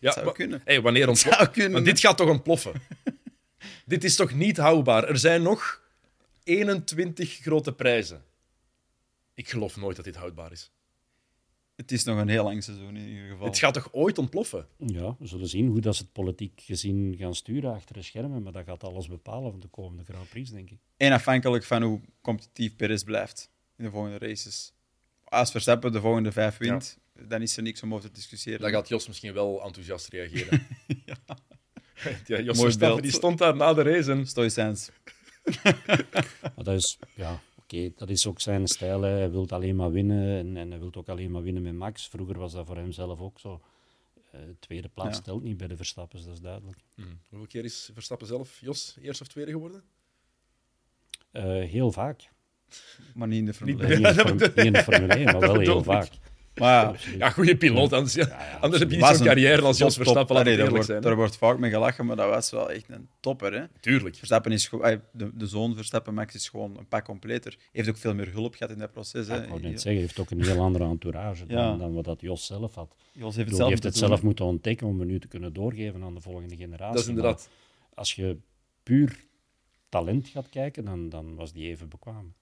[0.00, 0.60] Ja, zou maar- kunnen.
[0.64, 1.06] Hey, wanneer
[1.52, 1.72] kunnen.
[1.72, 2.72] Maar dit gaat toch ontploffen?
[3.86, 5.08] dit is toch niet houdbaar?
[5.08, 5.80] Er zijn nog
[6.44, 8.22] 21 grote prijzen.
[9.34, 10.70] Ik geloof nooit dat dit houdbaar is.
[11.82, 13.46] Het is nog een heel lang seizoen in ieder geval.
[13.46, 14.66] Het gaat toch ooit ontploffen?
[14.76, 18.42] Ja, we zullen zien hoe dat ze het politiek gezien gaan sturen achter de schermen,
[18.42, 20.78] maar dat gaat alles bepalen van de komende Grand Prix, denk ik.
[20.96, 24.72] En afhankelijk van hoe competitief Perez blijft in de volgende races.
[25.24, 28.60] Als Verstappen de volgende vijf wint, dan is er niks om over te discussiëren.
[28.60, 30.66] Dan gaat Jos misschien wel enthousiast reageren.
[32.26, 32.40] ja.
[32.40, 34.90] Jos Mooi Verstappen die stond daar na de race en Stoïcijns.
[36.42, 37.42] Maar dat is, ja,
[37.72, 39.02] oké, dat is ook zijn stijl.
[39.02, 39.08] hè.
[39.10, 42.08] Hij wil alleen maar winnen en, en hij wil ook alleen maar winnen met Max.
[42.08, 43.60] Vroeger was dat voor hem zelf ook zo.
[44.30, 45.22] Eh, tweede plaats Ja.
[45.22, 46.78] telt niet bij de Verstappens, dat is duidelijk.
[46.94, 47.02] Hm.
[47.28, 49.82] Hoeveel keer is Verstappen zelf, Jos, eerst of tweede geworden?
[51.30, 52.30] Eh, heel vaak.
[53.14, 54.36] Maar niet in de Formule Niet- Eh, 1.
[54.36, 55.84] niet, in de Form- niet in de Formule 1, maar wel heel ik.
[55.84, 56.10] vaak.
[56.54, 57.12] Maar ja.
[57.18, 57.92] Ja, goede piloot.
[57.92, 59.94] Anders, ja, ja, anders heb je niet zo'n een carrière als Jos.
[59.96, 60.34] Verstappen.
[60.34, 61.00] Laat Allee, daar, eerlijk wordt, zijn.
[61.02, 63.52] daar wordt vaak mee gelachen, maar dat was wel echt een topper.
[63.52, 63.64] Hè?
[63.80, 64.16] Tuurlijk.
[64.16, 64.70] Verstappen is
[65.12, 67.56] de, de zoon Verstappen, Max, is gewoon een pak completer.
[67.72, 69.26] Heeft ook veel meer hulp gehad in dat proces.
[69.26, 69.42] Ja, Hè?
[69.42, 71.76] ik wou net zeggen, hij heeft ook een heel andere entourage dan, Ja.
[71.76, 72.94] dan wat dat Jos zelf had.
[73.12, 75.52] Jos heeft het zelf heeft het doen, zelf moeten ontdekken om het nu te kunnen
[75.52, 76.94] doorgeven aan de volgende generatie.
[76.94, 77.48] Dat is inderdaad.
[77.48, 78.36] Maar als je
[78.82, 79.16] puur
[79.88, 82.34] talent gaat kijken, dan, dan was die even bekwaam.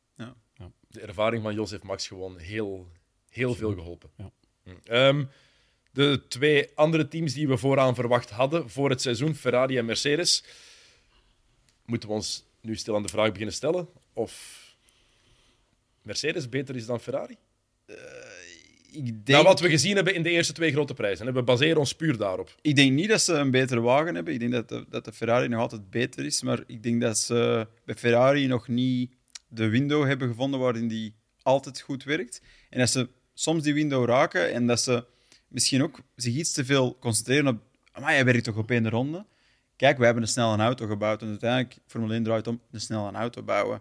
[0.88, 2.88] De ervaring van Jos heeft Max gewoon heel,
[3.30, 4.10] heel veel geholpen.
[4.16, 4.30] Ja.
[4.64, 4.70] Hm.
[4.84, 5.24] Ehm,
[5.92, 10.44] de twee andere teams die we vooraan verwacht hadden voor het seizoen, Ferrari en Mercedes,
[11.84, 14.58] moeten we ons nu stil aan de vraag beginnen stellen of
[16.02, 17.36] Mercedes beter is dan Ferrari?
[18.92, 21.26] Ik denk, Nou, wat we gezien hebben in de eerste twee grote prijzen.
[21.26, 21.32] hè.
[21.32, 22.54] We baseren ons puur daarop.
[22.60, 24.32] ik denk niet dat ze een betere wagen hebben.
[24.34, 26.42] Ik denk dat de, dat de Ferrari nog altijd beter is.
[26.42, 29.12] Maar ik denk dat ze bij Ferrari nog niet
[29.48, 32.42] de window hebben gevonden waarin die altijd goed werkt.
[32.70, 33.08] En dat ze
[33.40, 35.04] soms die window raken en dat ze
[35.48, 37.60] misschien ook zich iets te veel concentreren op.
[38.00, 39.24] Maar hij werkt toch op één ronde?
[39.76, 41.22] Kijk, we hebben een snelle auto gebouwd.
[41.22, 43.80] En uiteindelijk, Formule 1 draait om een snelle auto bouwen.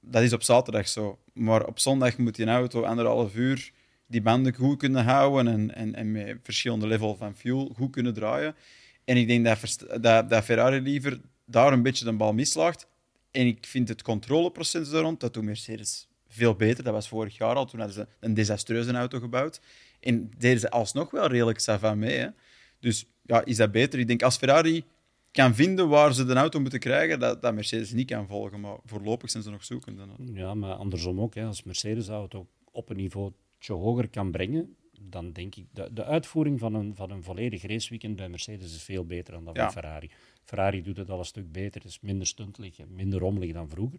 [0.00, 1.18] Dat is op zaterdag zo.
[1.32, 3.72] Maar op zondag moet die auto anderhalf uur
[4.06, 8.14] die banden goed kunnen houden en, en, en met verschillende level van fuel goed kunnen
[8.14, 8.54] draaien.
[9.04, 12.86] En ik denk dat, dat, dat Ferrari liever daar een beetje de bal mislaagt.
[13.30, 16.84] En ik vind het controleproces er rond, dat doet Mercedes veel beter.
[16.84, 19.60] Dat was vorig jaar al, toen hadden ze een desastreuze auto gebouwd.
[20.00, 22.18] En deden ze alsnog wel redelijk savant mee.
[22.18, 22.28] Hè.
[22.80, 23.98] Dus ja, is dat beter?
[23.98, 24.84] Ik denk als Ferrari
[25.32, 28.60] kan vinden waar ze de auto moeten krijgen, dat, dat Mercedes niet kan volgen.
[28.60, 30.02] Maar voorlopig zijn ze nog zoekende.
[30.32, 31.34] Ja, maar andersom ook.
[31.34, 31.44] Hè.
[31.44, 33.32] Als Mercedes de auto op een niveau
[33.66, 35.64] hoger kan brengen, dan denk ik...
[35.72, 39.44] De, de uitvoering van een, van een volledig raceweekend bij Mercedes is veel beter dan
[39.44, 39.62] dat Ja.
[39.62, 40.10] bij Ferrari.
[40.44, 43.98] Ferrari doet het al een stuk beter, is minder stuntelig en minder rommelig dan vroeger.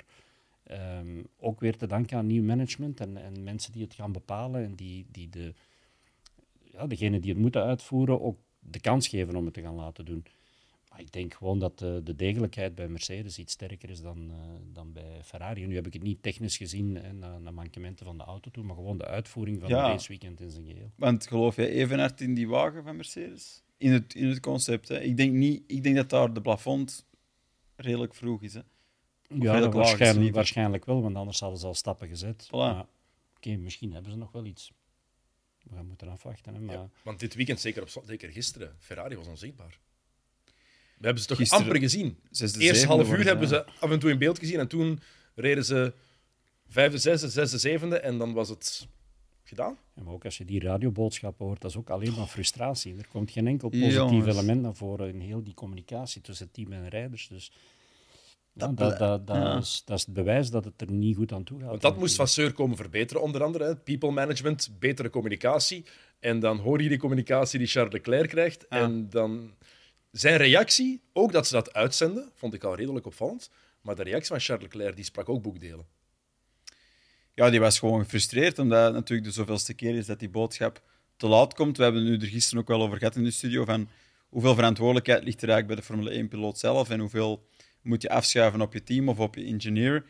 [0.71, 4.63] Ehm, ook weer te danken aan nieuw management en, en mensen die het gaan bepalen
[4.63, 5.53] en die, die de,
[6.63, 10.05] ja, degene die het moeten uitvoeren ook de kans geven om het te gaan laten
[10.05, 10.25] doen.
[10.89, 14.35] Maar ik denk gewoon dat de, de degelijkheid bij Mercedes iets sterker is dan, uh,
[14.73, 15.65] dan bij Ferrari.
[15.65, 18.63] Nu heb ik het niet technisch gezien hè, naar, naar mankementen van de auto toe,
[18.63, 19.83] maar gewoon de uitvoering van Ja.
[19.83, 20.91] het raceweekend in zijn geheel.
[20.95, 23.63] Want geloof jij evenhard in die wagen van Mercedes?
[23.77, 24.87] In het, in het concept.
[24.87, 24.99] Hè?
[24.99, 27.05] Ik, denk niet, ik denk dat daar de plafond
[27.75, 28.53] redelijk vroeg is.
[28.53, 28.61] Hè?
[29.39, 32.45] Ja, dat waarschijnlijk, waarschijnlijk wel, want anders hadden ze al stappen gezet.
[32.47, 32.49] Voilà.
[32.51, 32.85] Maar,
[33.43, 34.71] misschien hebben ze nog wel iets.
[35.63, 36.53] We gaan moeten afwachten.
[36.53, 39.79] Hè, maar, Ja, want dit weekend, zeker, op, zeker gisteren, Ferrari was onzichtbaar.
[40.97, 42.17] We hebben ze toch Gisteren- amper gezien.
[42.57, 44.99] Eerst half uur worden hebben ze- ze af en toe in beeld gezien en toen
[45.35, 45.93] reden ze
[46.67, 48.87] vijfde, zesde, zesde, zevende en dan was het
[49.43, 49.77] gedaan.
[49.95, 52.97] Ja, maar ook als je die radioboodschappen hoort, dat is ook alleen maar frustratie.
[52.97, 53.95] Er komt geen enkel Jongens.
[53.95, 57.27] positief element naar voren in heel die communicatie tussen team en rijders.
[57.27, 57.51] Dus
[58.53, 59.57] Dat dat, dat, dat, ja.
[59.57, 61.69] is, dat is het bewijs dat het er niet goed aan toe gaat.
[61.69, 63.63] Want dat moest Vasseur komen verbeteren, onder andere.
[63.63, 63.75] Hè.
[63.75, 65.85] People management, betere communicatie.
[66.19, 68.65] En dan hoor je die communicatie die Charles Leclerc krijgt.
[68.69, 68.77] Ja.
[68.77, 69.53] En dan
[70.11, 73.49] zijn reactie, ook dat ze dat uitzenden, vond ik al redelijk opvallend.
[73.81, 75.85] Maar de reactie van Charles Leclerc die sprak ook boekdelen.
[77.33, 80.81] Ja, die was gewoon gefrustreerd, omdat het natuurlijk de zoveelste keer is dat die boodschap
[81.17, 81.77] te laat komt.
[81.77, 83.89] We hebben het nu er gisteren ook wel over gehad in de studio, van
[84.29, 87.47] hoeveel verantwoordelijkheid ligt er eigenlijk bij de Formule 1-piloot zelf en hoeveel
[87.81, 90.05] moet je afschuiven op je team of op je engineer.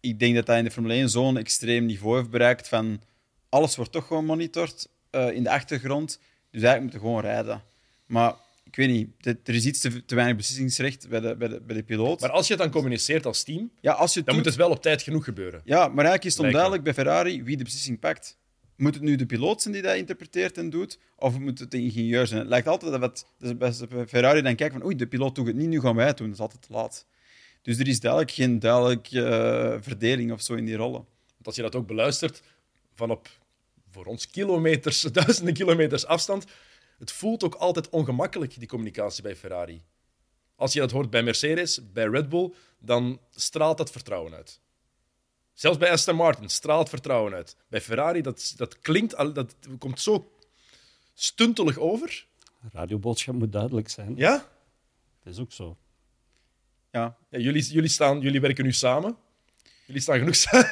[0.00, 3.00] Ik denk dat dat in de Formule 1 zo'n extreem niveau heeft bereikt van
[3.48, 6.08] alles wordt toch gewoon monitord eh, in de achtergrond,
[6.50, 7.62] dus eigenlijk moeten we gewoon rijden.
[8.06, 9.08] Maar ik weet niet,
[9.48, 12.20] er is iets te, te weinig beslissingsrecht bij de, bij, de, bij de piloot.
[12.20, 14.54] Maar als je het dan communiceert als team, ja, als je dan doet- moet het
[14.62, 15.60] wel op tijd genoeg gebeuren.
[15.64, 18.40] ja, maar eigenlijk is het onduidelijk bij Ferrari wie de beslissing pakt.
[18.76, 21.78] Moet het nu de piloot zijn die dat interpreteert en doet, of moet het de
[21.78, 22.40] ingenieur zijn?
[22.40, 25.46] Het lijkt altijd dat wat, dat bij Ferrari dan kijken van oei, de piloot doet
[25.46, 26.26] het niet, nu gaan wij het doen.
[26.26, 27.06] Dat is altijd te laat.
[27.62, 31.06] Dus er is duidelijk geen duidelijke eh, verdeling of zo in die rollen.
[31.32, 32.42] Want als je dat ook beluistert
[32.94, 33.28] van op
[33.90, 36.44] voor ons kilometers, duizenden kilometers afstand,
[36.98, 39.82] het voelt ook altijd ongemakkelijk, die communicatie bij Ferrari.
[40.56, 44.60] Als je dat hoort bij Mercedes, bij Red Bull, dan straalt dat vertrouwen uit.
[45.52, 47.56] Zelfs bij Aston Martin straalt vertrouwen uit.
[47.68, 50.32] Bij Ferrari, dat, dat klinkt, al- dat komt zo
[51.14, 52.26] stuntelig over.
[52.72, 54.16] radioboodschap moet duidelijk zijn.
[54.16, 54.48] Ja?
[55.22, 55.76] Dat is ook zo.
[56.92, 59.16] Ja, Ja, jullie, jullie, staan, jullie werken nu samen.
[59.86, 60.70] Jullie staan genoeg samen.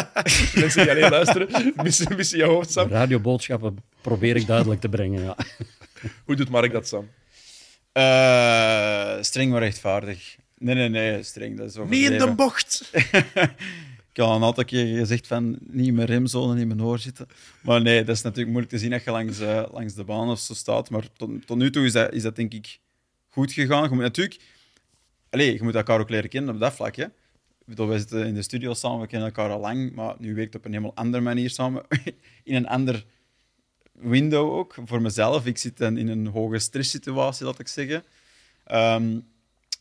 [0.60, 2.88] Mensen die alleen luisteren, missen, missen je hoofd, Sam.
[2.88, 5.22] Radioboodschappen probeer ik duidelijk te brengen.
[5.22, 5.36] Ja.
[6.26, 7.10] Hoe doet Mark dat, Sam?
[7.92, 10.36] Eh, streng maar rechtvaardig.
[10.58, 11.56] Nee, nee, nee, streng.
[11.56, 12.36] Dat is overdreven.
[12.36, 12.90] bocht!
[14.12, 17.26] Ik had een aantal keer gezegd van niet in mijn remzone in mijn oor zitten.
[17.60, 20.30] Maar nee, dat is natuurlijk moeilijk te zien als je langs, eh, langs de baan
[20.30, 20.90] of zo staat.
[20.90, 22.78] Maar tot, tot nu toe is dat, is dat denk ik
[23.28, 23.82] goed gegaan.
[23.82, 24.40] Je moet natuurlijk...
[25.32, 26.96] Allez, je moet elkaar ook leren kennen op dat vlak.
[26.96, 27.06] Hè.
[27.64, 30.62] Wij zitten in de studio samen, we kennen elkaar al lang, maar nu werkt het
[30.62, 31.84] op een helemaal andere manier samen.
[32.44, 33.04] in een ander
[33.92, 35.46] window ook, voor mezelf.
[35.46, 38.04] Ik zit in een hoge stresssituatie, laat ik zeggen.
[38.64, 39.20] Ehm,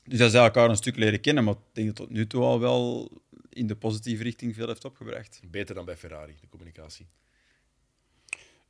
[0.03, 2.43] dus dat zij elkaar een stuk leren kennen, maar ik denk dat tot nu toe
[2.43, 3.11] al wel
[3.49, 5.41] in de positieve richting veel heeft opgebracht.
[5.47, 7.07] Beter dan bij Ferrari, de communicatie.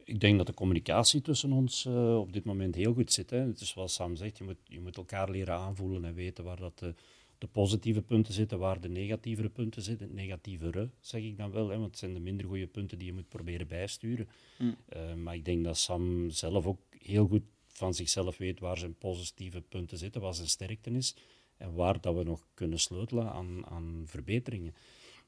[0.04, 3.30] Ik denk dat de communicatie tussen ons eh, op dit moment heel goed zit.
[3.30, 3.38] Hè.
[3.38, 6.60] Het is zoals Sam zegt, je moet, je moet elkaar leren aanvoelen en weten waar
[6.60, 6.94] dat de,
[7.38, 10.08] de positieve punten zitten, waar de negatievere punten zitten.
[10.08, 13.08] Het negatievere, zeg ik dan wel, hè, want het zijn de minder goede punten die
[13.08, 14.28] je moet proberen bijsturen.
[14.58, 14.76] Mm.
[14.86, 18.96] Eh, maar ik denk dat Sam zelf ook heel goed van zichzelf weet waar zijn
[18.96, 21.16] positieve punten zitten, wat zijn sterkte is
[21.58, 24.74] en waar dat we nog kunnen sleutelen aan, aan verbeteringen.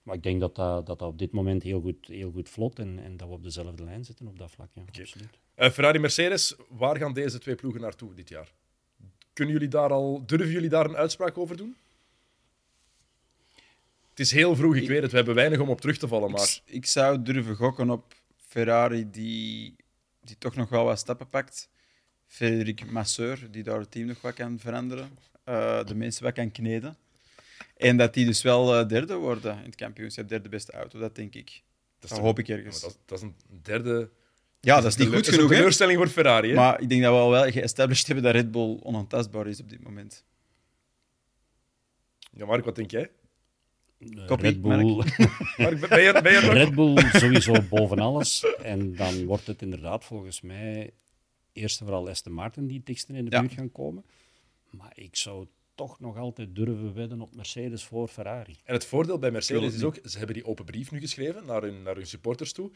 [0.04, 2.80] Maar ik denk dat dat, dat, dat op dit moment heel goed, heel goed vlot
[2.80, 4.70] en, en dat we op dezelfde lijn zitten op dat vlak.
[4.74, 5.38] Ja, absoluut.
[5.56, 8.52] Eh, Ferrari-Mercedes, waar gaan deze twee ploegen naartoe dit jaar?
[9.34, 11.76] Kunnen jullie daar al, durven jullie daar een uitspraak over doen?
[14.10, 15.12] Het is heel vroeg, ik weet het.
[15.12, 18.14] We hebben weinig om op terug te vallen, maar Ik, ik zou durven gokken op
[18.38, 19.76] Ferrari, die,
[20.22, 21.70] die toch nog wel wat stappen pakt.
[22.28, 25.18] Frederik Masseur, die daar het team nog wat kan veranderen.
[25.44, 26.98] Eh, de mensen wat kan kneden.
[27.84, 30.28] En dat die dus wel eh, derde worden in het kampioenschap.
[30.30, 31.62] Derde beste auto, dat denk ik.
[32.00, 32.82] Dat, is hoop ik ergens.
[32.82, 34.10] dat, is- dat is een derde...
[34.60, 36.56] ja, dat is niet goed dat is genoeg, een teleurstelling voor Ferrari, hè?
[36.56, 39.70] Maar ik denk dat we al wel geestablished hebben dat Red Bull onaantastbaar is op
[39.70, 40.26] dit moment.
[42.36, 43.12] Ja, Mark, wat denk jij?
[44.28, 45.18] Red Bull, Mark,
[45.90, 46.54] ben je, ben je er?
[46.54, 48.46] Red Bull sowieso boven alles.
[48.62, 50.94] En dan wordt het inderdaad volgens mij
[51.54, 53.40] eerst en vooral Aston Martin die teksten in de Ja.
[53.40, 54.06] buurt gaan komen.
[54.70, 58.58] Maar ik zou toch nog altijd durven wedden op Mercedes voor Ferrari.
[58.64, 61.62] En het voordeel bij Mercedes is ook, ze hebben die open brief nu geschreven naar
[61.62, 62.72] hun, naar hun supporters toe.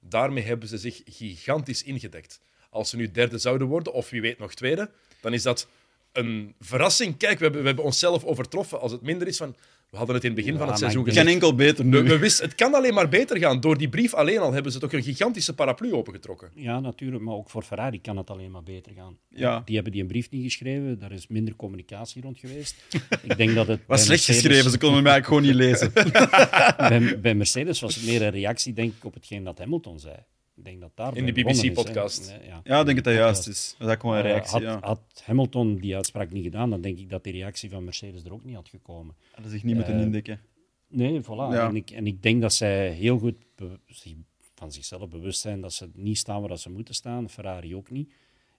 [0.00, 2.40] Daarmee hebben ze zich gigantisch ingedekt.
[2.70, 4.90] Als ze nu derde zouden worden, of wie weet nog tweede,
[5.20, 5.68] dan is dat
[6.12, 7.16] een verrassing.
[7.16, 8.80] Kijk, we hebben, we hebben onszelf overtroffen.
[8.80, 9.56] Als het minder is van,
[9.92, 11.24] We hadden het in het begin Ja, van het seizoen gezegd.
[11.26, 12.08] Geen enkel beter We, nu.
[12.08, 13.60] we wisten, het kan alleen maar beter gaan.
[13.60, 16.50] Door die brief alleen al hebben ze toch een gigantische paraplu opengetrokken.
[16.54, 19.16] Ja, natuurlijk, maar ook voor Ferrari kan het alleen maar beter gaan.
[19.28, 19.62] Ja.
[19.64, 22.74] Die hebben die een brief niet geschreven, daar is minder communicatie rond geweest.
[23.22, 25.92] Ik denk dat het was slecht Mercedes- geschreven, ze konden hem eigenlijk gewoon niet lezen.
[26.88, 30.16] bij, bij Mercedes was het meer een reactie, denk ik, op hetgeen dat Hamilton zei.
[30.56, 31.32] Ik denk dat daar In de.
[31.32, 32.30] BBC-podcast.
[32.46, 33.74] Ja, Ja, ik denk dat dat juist is.
[33.78, 34.52] Dat is gewoon een Eh, reactie.
[34.52, 34.86] had, ja.
[34.86, 38.32] had Hamilton die uitspraak niet gedaan, dan denk ik dat die reactie van Mercedes er
[38.32, 39.14] ook niet had gekomen.
[39.32, 40.40] Hadden zich niet moeten eh, indekken.
[40.88, 41.26] Nee, voilà.
[41.26, 41.68] Ja.
[41.68, 44.14] En, ik, en ik denk dat zij heel goed be- zich-
[44.54, 47.28] van zichzelf bewust zijn dat ze niet staan waar ze moeten staan.
[47.30, 48.12] Ferrari ook niet.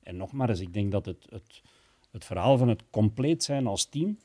[0.03, 1.61] En nogmaals, ik denk dat het, het,
[2.11, 4.17] het verhaal van het compleet zijn als team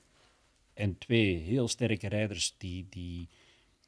[0.75, 3.29] en twee heel sterke rijders die, die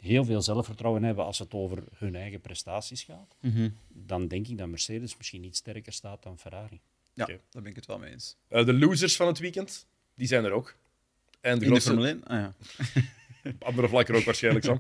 [0.01, 3.68] heel veel zelfvertrouwen hebben als het over hun eigen prestaties gaat, Mhm.
[3.88, 6.80] dan denk ik dat Mercedes misschien iets sterker staat dan Ferrari.
[7.14, 8.36] Ja, daar ben ik het wel mee eens.
[8.48, 10.76] Eh, de losers van het weekend, die zijn er ook.
[11.40, 12.24] En de In de grootste, Formule 1?
[12.24, 12.55] Ah, ja.
[13.51, 14.78] op andere vlakken ook waarschijnlijk, Sam.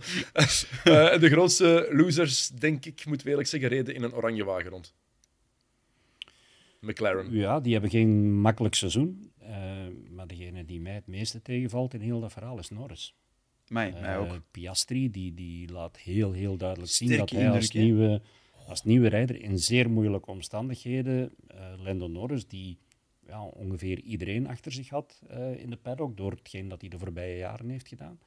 [0.84, 4.94] Eh, de grootste losers, denk ik, moet eerlijk zeggen, reden in een oranje wagen rond.
[6.80, 7.32] McLaren.
[7.32, 9.32] Ja, die hebben geen makkelijk seizoen.
[9.38, 13.14] eh, maar degene die mij het meeste tegenvalt in heel dat verhaal is Norris.
[13.70, 14.40] Mij, mij Eh, ook.
[14.50, 18.20] Piastri die, die laat heel, heel duidelijk zien Sterke dat hij als indruk, nieuwe,
[18.66, 22.78] als nieuwe rijder in zeer moeilijke omstandigheden, eh Lando Norris, die
[23.26, 26.98] ja, ongeveer iedereen achter zich had eh, in de paddock, door hetgeen dat hij de
[26.98, 28.18] voorbije jaren heeft gedaan.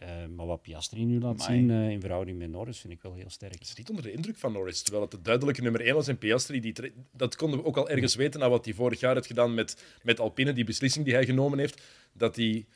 [0.00, 1.58] Eh, maar wat Piastri nu laat Amai.
[1.58, 3.60] zien eh, in verhouding met Norris vind ik wel heel sterk.
[3.60, 4.82] is niet onder de indruk van Norris.
[4.82, 6.60] Terwijl het de duidelijke nummer 1 was en Piastri.
[6.60, 6.74] Die
[7.12, 9.98] dat konden we ook al ergens weten na wat hij vorig jaar heeft gedaan met,
[10.02, 11.82] met Alpine, die beslissing die hij genomen heeft.
[12.12, 12.66] Dat hij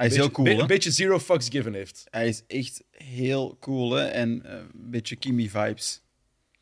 [0.00, 0.60] Hij is heel cool, be- hè?
[0.60, 2.04] een beetje zero fucks given heeft.
[2.10, 4.04] Hij is echt heel cool, hè?
[4.04, 6.00] En eh, een beetje Kimi-vibes.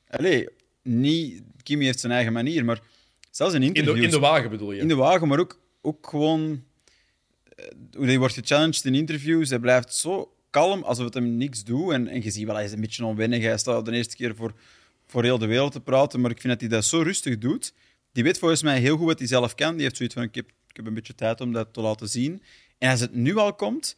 [0.08, 0.48] Allee,
[0.82, 1.42] niet...
[1.62, 2.80] Kimi heeft zijn eigen manier, maar
[3.30, 3.98] zelfs in In interviews...
[3.98, 4.80] de, in de wagen bedoel je?
[4.80, 6.64] in de wagen, maar ook, ook gewoon...
[7.56, 7.64] eh,
[7.96, 11.92] Hoe hij wordt gechallenged in interviews, hij blijft zo kalm alsof het hem niks doet.
[11.92, 13.42] En, en je ziet wel, hij is een beetje onwennig.
[13.42, 14.54] Hij staat de eerste keer voor,
[15.06, 17.72] voor heel de wereld te praten, maar ik vind dat hij dat zo rustig doet.
[18.12, 19.72] Die weet volgens mij heel goed wat hij zelf kan.
[19.74, 22.08] Die heeft zoiets van, ik heb, ik heb een beetje tijd om dat te laten
[22.08, 22.42] zien.
[22.78, 23.96] En als het nu al komt...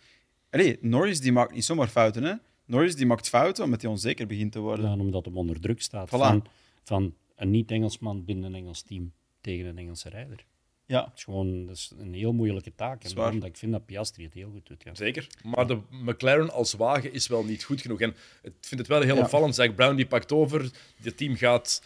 [0.51, 2.35] Allee, Norris die maakt niet zomaar fouten, hè.
[2.65, 4.85] Norris die maakt fouten omdat hij onzeker begint te worden.
[4.91, 6.11] Ja, omdat hem onder druk staat Voilà.
[6.11, 6.47] van,
[6.85, 10.45] van een niet-Engelsman binnen een Engels team tegen een Engelse rijder.
[10.87, 11.05] Ja.
[11.05, 13.05] Het is gewoon dat is een heel moeilijke taak.
[13.05, 14.83] En dat ik vind dat Piastri het heel goed doet.
[14.83, 14.95] Ja.
[14.95, 15.27] Zeker.
[15.43, 18.01] Maar de McLaren als wagen is wel niet goed genoeg.
[18.01, 18.11] En
[18.43, 19.23] ik vind het wel heel Ja.
[19.23, 19.55] opvallend.
[19.55, 20.71] Zach Brown die pakt over.
[21.03, 21.83] Het team gaat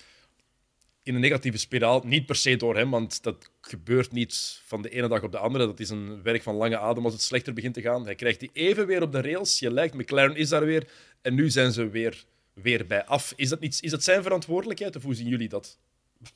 [1.05, 2.03] in een negatieve spiraal.
[2.05, 5.39] Niet per se door hem, want dat gebeurt niet van de ene dag op de
[5.39, 5.67] andere.
[5.67, 8.05] Dat is een werk van lange adem als het slechter begint te gaan.
[8.05, 9.59] Hij krijgt die even weer op de rails.
[9.59, 10.89] Je lijkt, McLaren is daar weer.
[11.23, 13.33] En nu zijn ze weer, weer bij af.
[13.37, 15.79] Is dat, niet, is dat zijn verantwoordelijkheid of hoe zien jullie dat?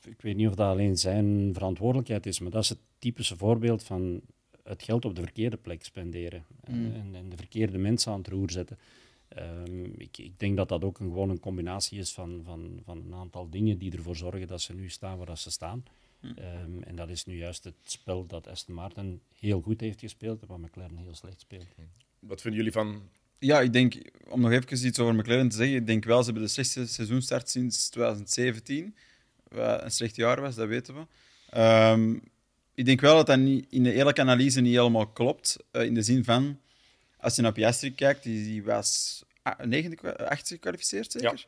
[0.05, 3.83] Ik weet niet of dat alleen zijn verantwoordelijkheid is, maar dat is het typische voorbeeld
[3.83, 4.21] van
[4.63, 6.93] het geld op de verkeerde plek spenderen Mm.
[6.93, 8.77] en, en de verkeerde mensen aan het roer zetten.
[9.39, 13.03] Ehm, ik, ik denk dat dat ook een, gewoon een combinatie is van, van, van
[13.05, 15.83] een aantal dingen die ervoor zorgen dat ze nu staan waar dat ze staan.
[16.21, 16.33] Mm.
[16.35, 20.41] Ehm, en dat is nu juist het spel dat Aston Martin heel goed heeft gespeeld
[20.41, 21.65] en wat McLaren heel slecht speelt.
[22.19, 23.01] Wat vinden jullie van...
[23.37, 23.95] Ja, ik denk,
[24.29, 26.87] om nog even iets over McLaren te zeggen, ik denk wel, ze hebben de slechtste
[26.87, 28.95] seizoenstart sinds 2017.
[29.47, 31.05] Wat een slecht jaar was, dat weten we.
[31.49, 32.17] Ehm,
[32.73, 35.57] ik denk wel dat dat niet, in de eerlijke analyse niet helemaal klopt.
[35.71, 36.59] eh, in de zin van,
[37.17, 39.23] als je naar Piastri kijkt, die, die was
[39.63, 41.45] negende, achtste gekwalificeerd, zeker?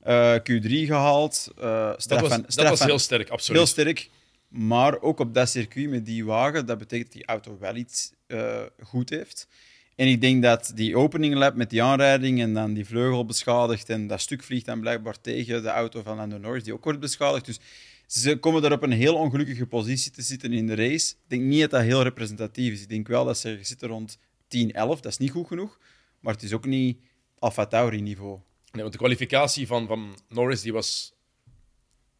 [0.00, 1.50] Eh, Q3 gehaald.
[1.56, 3.58] eh Dat straf was, dat was heel sterk, absoluut.
[3.60, 4.10] Heel sterk.
[4.48, 8.12] Maar ook op dat circuit met die wagen, dat betekent dat die auto wel iets
[8.26, 9.48] eh, goed heeft.
[9.96, 13.88] En ik denk dat die opening lap met die aanrijding en dan die vleugel beschadigd
[13.88, 17.00] en dat stuk vliegt dan blijkbaar tegen de auto van Lando Norris, die ook wordt
[17.00, 17.44] beschadigd.
[17.44, 17.58] Dus
[18.06, 21.10] ze komen daar op een heel ongelukkige positie te zitten in de race.
[21.10, 22.82] Ik denk niet dat dat heel representatief is.
[22.82, 25.00] Ik denk wel dat ze zitten rond 10, 11.
[25.00, 25.78] Dat is niet goed genoeg.
[26.20, 26.98] Maar het is ook niet
[27.44, 28.38] Alfa niveau.
[28.72, 31.12] Nee, want de kwalificatie van, van Norris die was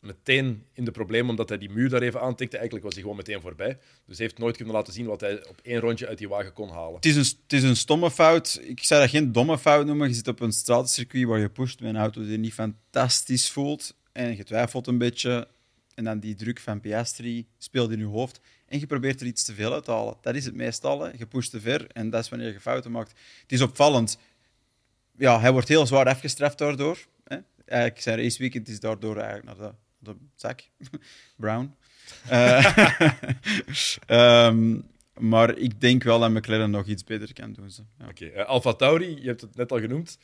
[0.01, 2.57] meteen in de problemen, omdat hij die muur daar even aantikte.
[2.57, 3.79] Eigenlijk was hij gewoon meteen voorbij.
[4.07, 6.53] Dus hij heeft nooit kunnen laten zien wat hij op één rondje uit die wagen
[6.53, 6.95] kon halen.
[6.95, 8.61] Het is, een, het is een stomme fout.
[8.63, 10.09] Ik zou dat geen domme fout noemen.
[10.09, 13.51] Je zit op een straatcircuit waar je pusht met een auto die je niet fantastisch
[13.51, 13.95] voelt.
[14.13, 15.49] En je twijfelt een beetje.
[15.95, 18.41] En dan die druk van Piastri speelt in je hoofd.
[18.67, 20.17] En je probeert er iets te veel uit te halen.
[20.21, 21.01] Dat is het meestal.
[21.01, 21.11] Hè.
[21.19, 23.13] Je pusht te ver en dat is wanneer je fouten maakt.
[23.43, 24.19] Het is opvallend.
[25.19, 26.99] Ja, hij wordt heel zwaar afgestraft daardoor.
[27.25, 27.37] Hè.
[27.65, 30.61] Eigenlijk zijn raceweekend is daardoor eigenlijk naar de, de zak.
[31.37, 31.75] Brown.
[32.29, 32.79] Eh,
[34.07, 34.81] ehm,
[35.19, 37.71] maar ik denk wel dat McLaren nog iets beter kan doen.
[37.71, 37.83] Ze.
[37.99, 38.09] Ja.
[38.09, 40.19] Oké, eh, Alfa Tauri, je hebt het net al genoemd.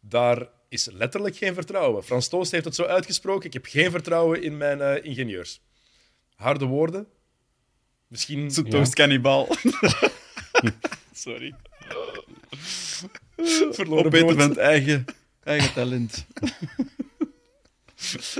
[0.00, 2.04] Daar is letterlijk geen vertrouwen.
[2.04, 3.46] Frans Toost heeft het zo uitgesproken.
[3.46, 5.60] Ik heb geen vertrouwen in mijn eh, ingenieurs.
[6.34, 7.06] Harde woorden.
[8.08, 8.50] Misschien...
[8.50, 8.70] Zo'n Ja.
[8.70, 9.48] toastcannibal.
[11.12, 11.54] Sorry.
[13.76, 15.04] Verloren Opeten van het eigen,
[15.42, 16.26] eigen talent.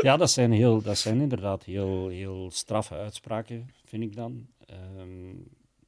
[0.03, 4.47] Ja, dat zijn, heel, dat zijn inderdaad heel, heel straffe uitspraken, vind ik dan.
[4.67, 5.27] Ehm,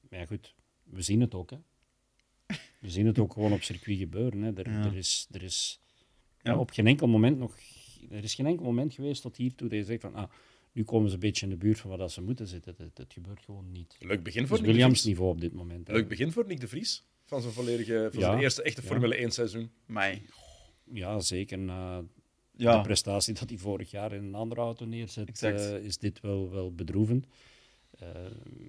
[0.08, 0.54] maar ja, goed,
[0.84, 1.50] we zien het ook.
[1.50, 1.56] Hè.
[2.80, 4.42] We zien het ook gewoon op circuit gebeuren.
[4.42, 4.52] Hè.
[4.54, 4.84] Er, Ja.
[4.84, 5.80] er is, er is
[6.42, 6.58] ja, Ja.
[6.58, 7.56] op geen enkel moment nog...
[8.10, 10.14] Er is geen enkel moment geweest tot hiertoe dat je zegt van...
[10.14, 10.30] Ah,
[10.72, 12.70] nu komen ze een beetje in de buurt van wat dat ze moeten zitten.
[12.76, 13.96] Het, het, het gebeurt gewoon niet.
[14.00, 15.86] Leuk begin voor Nick Williams niveau op dit moment.
[15.86, 15.92] hè.
[15.92, 17.04] Leuk begin voor Nick de Vries.
[17.26, 18.26] Van zijn volledige, van Ja.
[18.26, 18.86] zijn eerste echte Ja.
[18.88, 19.70] Formule 1 seizoen.
[19.86, 20.22] Mij.
[20.92, 22.06] Ja, zeker na de
[22.56, 26.50] Ja, prestatie dat hij vorig jaar in een andere auto neerzet, eh, is dit wel,
[26.50, 27.26] wel bedroevend.
[27.98, 28.08] Eh,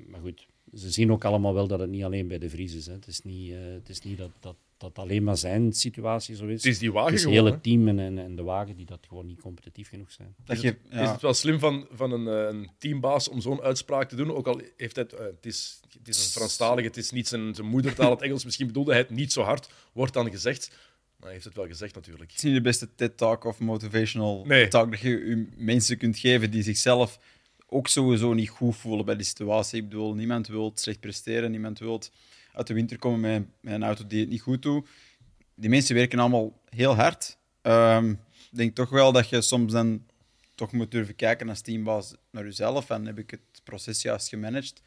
[0.07, 2.85] maar goed, ze zien ook allemaal wel dat het niet alleen bij de Vries is.
[2.85, 2.93] Hè.
[2.93, 6.45] Het is niet, eh, het is niet dat, dat dat alleen maar zijn situatie zo
[6.45, 6.63] is.
[6.63, 7.45] Het is die wagen Het is het gewoon.
[7.45, 7.61] hele hè.
[7.61, 10.35] team en, de wagen die dat gewoon niet competitief genoeg zijn.
[10.45, 11.01] dat Is je, ja.
[11.03, 14.33] is het wel slim van, van een, eh, een teambaas om zo'n uitspraak te doen?
[14.33, 17.27] Ook al heeft hij het, eh, het, is, het is een Franstalige, het is niet
[17.27, 18.43] zijn, zijn moedertaal, het Engels.
[18.45, 20.69] Misschien bedoelde hij het niet zo hard, wordt dan gezegd.
[21.15, 22.29] Maar hij heeft het wel gezegd natuurlijk.
[22.29, 24.67] Het is niet de beste TED-talk of motivational Nee.
[24.67, 27.19] talk dat je je mensen kunt geven die zichzelf
[27.67, 29.81] ook sowieso niet goed voelen bij die situatie.
[29.81, 32.01] Ik bedoel, niemand wil slecht presteren, niemand wil
[32.57, 34.87] uit de winter komen met, met een auto die het niet goed doet.
[35.55, 37.37] Die mensen werken allemaal heel hard.
[37.61, 38.09] Ehm,
[38.51, 40.05] ik denk toch wel dat je soms dan
[40.55, 42.89] toch moet durven kijken als teambaas naar jezelf.
[42.89, 44.81] En heb ik het proces juist gemanaged?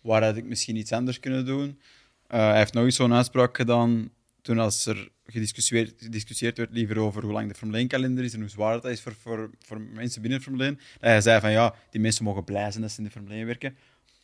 [0.00, 1.80] Waar had ik misschien iets anders kunnen doen?
[2.26, 4.10] Eh, hij heeft nog eens zo'n uitspraak gedaan
[4.42, 8.40] toen als er gediscussieerd, gediscussieerd werd liever over hoe lang de Formule 1-kalender is en
[8.40, 10.74] hoe zwaar dat is voor, voor, voor mensen binnen de Formule 1.
[10.74, 13.34] Dat hij zei van ja, die mensen mogen blij zijn dat ze in de Formule
[13.34, 13.76] 1 werken.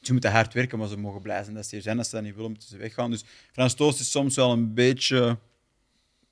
[0.02, 1.98] Ze moeten hard werken, maar ze mogen blij zijn dat ze hier zijn.
[1.98, 3.10] Als ze dat niet willen, moeten ze weggaan.
[3.10, 5.38] Dus Frans Toos is soms wel een beetje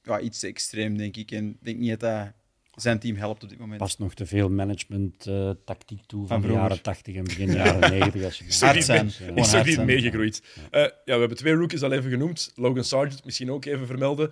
[0.02, 1.30] ja, iets te extreem, denk ik.
[1.30, 2.32] En ik denk niet dat hij
[2.74, 3.78] zijn team helpt op dit moment.
[3.80, 8.24] Past nog te veel management-tactiek toe van, de jaren 80 en begin jaren 90.
[8.24, 9.36] Als je Is er Hard niet zijn.
[9.36, 10.42] is er niet meegegroeid.
[10.70, 12.52] Eh, ja, we hebben twee rookies al even genoemd.
[12.54, 14.28] Logan Sargent misschien ook even vermelden.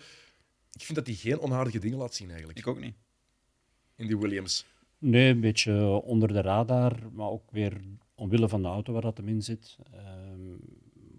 [0.73, 2.95] Ik vind dat hij geen onaardige dingen laat zien eigenlijk Ik ook niet.
[3.97, 4.67] in die Williams.
[4.99, 7.73] Nee, een beetje onder de radar, maar ook weer
[8.19, 9.77] omwille van de auto waar dat hem in zit.
[9.93, 10.51] Ehm,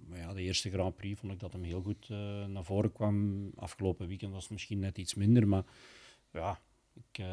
[0.08, 2.92] maar ja, de eerste Grand Prix vond ik dat hem heel goed eh, naar voren
[2.92, 3.50] kwam.
[3.56, 5.64] Afgelopen weekend was het misschien net iets minder, maar
[6.34, 6.60] ja,
[6.94, 7.28] ik, eh,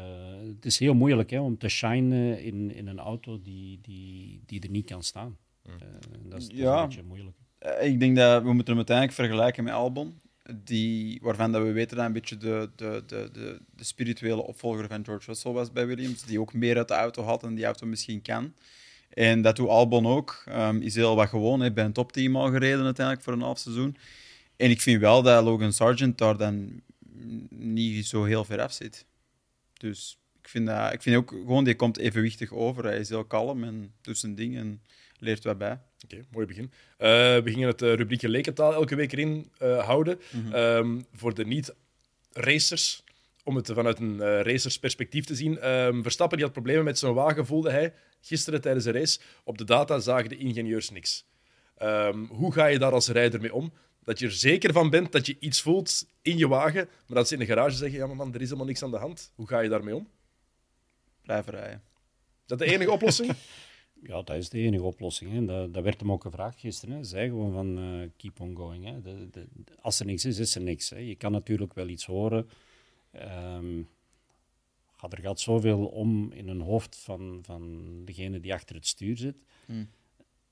[0.55, 4.61] het is heel moeilijk hè, om te shinen in, in een auto die, die, die
[4.61, 5.37] er niet kan staan.
[5.63, 5.71] Eh,
[6.23, 6.81] dat is, dat is Ja.
[6.81, 7.35] een beetje moeilijk.
[7.81, 10.19] Ik denk dat we moeten hem uiteindelijk vergelijken met Albon.
[10.63, 14.41] Die, waarvan dat we weten dat hij een beetje de, de, de, de, de spirituele
[14.43, 16.23] opvolger van George Russell was bij Williams.
[16.23, 18.53] Die ook meer uit de auto had en die auto misschien kan.
[19.17, 20.43] En dat doet Albon ook.
[20.45, 21.61] Ehm, is heel wat gewoon.
[21.61, 23.97] Heeft bij een topteam al gereden uiteindelijk voor een half seizoen.
[24.55, 26.81] En ik vind wel dat Logan Sargent daar dan
[27.49, 29.05] niet zo heel ver af zit.
[29.73, 32.83] Dus ik vind, dat, ik vind ook gewoon, die komt evenwichtig over.
[32.83, 34.81] Hij is heel kalm en doet zijn ding en
[35.19, 35.79] leert wat bij.
[36.03, 36.71] Oké, mooi begin.
[36.97, 40.19] Eh, we gingen het uh, rubriekje lekentaal elke week erin eh, houden.
[40.51, 43.03] Ehm, voor de niet-racers,
[43.47, 45.59] om het vanuit een eh racersperspectief te zien.
[45.59, 49.19] Ehm, Verstappen die had problemen met zijn wagen, voelde hij gisteren tijdens de race.
[49.43, 51.25] Op de data zagen de ingenieurs niks.
[51.77, 53.73] Ehm, hoe ga je daar als rijder mee om?
[54.03, 57.27] Dat je er zeker van bent dat je iets voelt in je wagen, maar dat
[57.27, 59.31] ze in de garage zeggen: Ja, maar man, er is helemaal niks aan de hand.
[59.35, 60.07] Hoe ga je daarmee om?
[61.21, 61.81] Blijven rijden.
[62.41, 63.33] Is dat de enige oplossing?
[64.01, 65.31] Ja, dat is de enige oplossing.
[65.31, 65.45] Hè.
[65.45, 66.95] Dat, dat werd hem ook gevraagd gisteren.
[66.95, 67.03] Hè.
[67.03, 68.85] Zij gewoon van eh, keep on going.
[68.85, 69.01] Hè.
[69.01, 69.47] De, de,
[69.81, 70.89] als er niks is, is er niks.
[70.89, 70.97] Hè.
[70.97, 72.49] Je kan natuurlijk wel iets horen.
[74.97, 79.17] Gaat er gaat zoveel om in een hoofd van, van degene die achter het stuur
[79.17, 79.35] zit.
[79.65, 79.89] Hmm.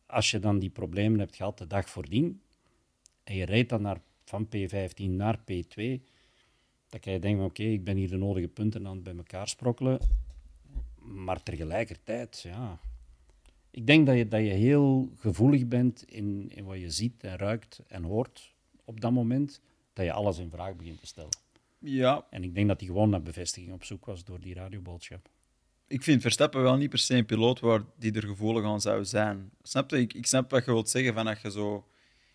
[0.05, 2.41] Als je dan die problemen hebt gehad de dag voordien
[3.23, 6.01] en je rijdt dan naar, van P15 naar P2,
[6.89, 9.47] dan kan je denken, oké, ik ben hier de nodige punten aan het bij elkaar
[9.47, 9.99] sprokkelen.
[10.99, 12.79] Maar tegelijkertijd, ja,
[13.71, 17.37] ik denk dat je, dat je heel gevoelig bent in, in wat je ziet en
[17.37, 18.53] ruikt en hoort
[18.83, 19.61] op dat moment,
[19.93, 21.44] dat je alles in vraag begint te stellen.
[21.87, 25.29] Ja, En ik denk dat hij gewoon naar bevestiging op zoek was door die radioboodschap.
[25.87, 29.05] ik vind Verstappen wel niet per se een piloot waar die er gevoelig aan zou
[29.05, 29.51] zijn.
[29.61, 29.97] Snap je?
[29.97, 31.87] Ik, ik snap wat je wilt zeggen van dat je zo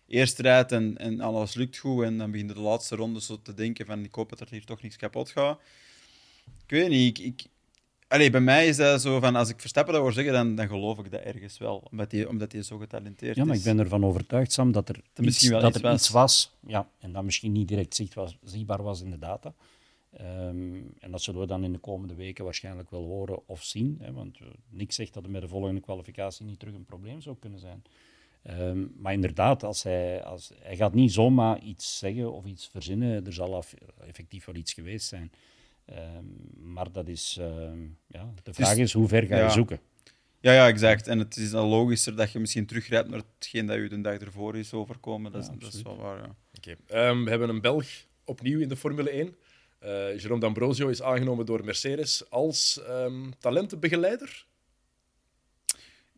[0.07, 3.41] eerst rijdt en, en alles lukt goed en dan begin je de laatste ronde zo
[3.41, 5.61] te denken van ik hoop dat er hier toch niks kapot gaat.
[6.63, 7.25] Ik weet niet, ik...
[7.25, 7.49] ik
[8.11, 10.67] Allee, bij mij is dat zo van, als ik Verstappen dat hoor zeggen, dan, dan
[10.67, 11.87] geloof ik dat ergens wel.
[11.91, 13.59] Omdat hij omdat die zo getalenteerd Ja, maar is.
[13.59, 15.95] ik ben ervan overtuigd, Sam, dat er, iets, misschien wel dat iets er was.
[15.99, 16.51] iets was.
[16.67, 19.53] Ja, en dat misschien niet direct zichtbaar, zichtbaar was in de data.
[20.17, 23.97] Ehm, en dat zullen we dan in de komende weken waarschijnlijk wel horen of zien.
[24.01, 27.21] Hè, want eh, niks zegt dat er met de volgende kwalificatie niet terug een probleem
[27.21, 27.83] zou kunnen zijn.
[28.43, 33.25] Ehm, maar inderdaad, als hij, als, hij gaat niet zomaar iets zeggen of iets verzinnen.
[33.25, 33.73] Er zal af-
[34.07, 35.31] effectief wel iets geweest zijn.
[35.95, 36.25] Ehm,
[36.73, 39.49] maar dat is, ehm, ja, de vraag is hoe ver ga je ja.
[39.49, 39.79] zoeken?
[40.39, 41.07] Ja, ja, exact.
[41.07, 44.17] En het is dan logischer dat je misschien teruggrijpt naar hetgeen dat je de dag
[44.17, 45.31] ervoor is overkomen.
[45.31, 46.35] Dat is, dat wel waar, ja.
[46.57, 46.75] Oké.
[46.87, 47.87] Ehm, we hebben een Belg
[48.25, 49.35] opnieuw in de Formule 1.
[49.79, 54.45] Eh Jerome D'Ambrosio is aangenomen door Mercedes als ehm, talentenbegeleider.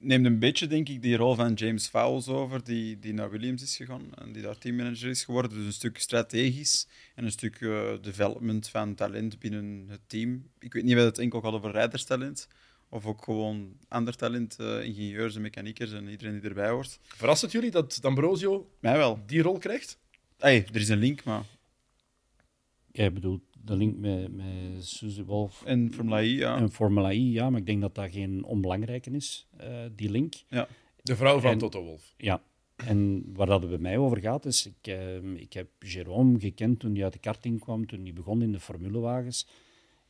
[0.04, 3.62] Neemt een beetje, denk ik, die rol van James Fowles over, die, die naar Williams
[3.62, 5.52] is gegaan en die daar teammanager is geworden.
[5.52, 10.50] Dus een stuk strategisch en een stuk eh, development van talent binnen het team.
[10.60, 12.48] Ik weet niet of we het enkel gaat over rijderstalent
[12.90, 17.00] of ook gewoon ander talent, eh, ingenieurs en mechaniekers en iedereen die erbij hoort.
[17.04, 19.24] Verrast het jullie dat D'Ambrosio Mij wel.
[19.26, 19.98] die rol krijgt?
[20.38, 21.44] Hey, er is een link, maar...
[22.92, 26.58] Jij bedoelt de link met, met Suzy Wolf En Formula I, ja.
[26.58, 30.34] en Formula I, ja, maar ik denk dat dat geen onbelangrijke is, eh, die link.
[31.02, 32.14] De vrouw van En- Toto Wolff.
[32.18, 32.42] Ja,
[32.76, 36.80] en waar dat het bij mij over gaat, is ik, eh, ik heb Jérôme gekend
[36.80, 39.48] toen hij uit de karting kwam, toen hij begon in de formulewagens.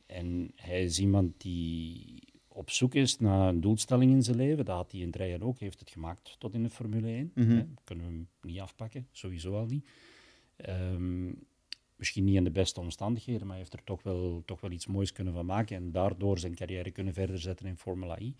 [0.06, 4.64] En hij is iemand die op zoek is naar een doelstelling in zijn leven.
[4.64, 7.30] Dat had hij in het rijden ook, heeft het gemaakt tot in de Formule 1.
[7.34, 7.50] Mhm.
[7.50, 7.64] hè.
[7.84, 9.86] Kunnen we hem niet afpakken, sowieso al niet.
[10.56, 11.26] Ehm,
[12.04, 14.86] misschien niet in de beste omstandigheden, maar hij heeft er toch wel, toch wel iets
[14.86, 18.34] moois kunnen van maken en daardoor zijn carrière kunnen verder zetten in Formula I.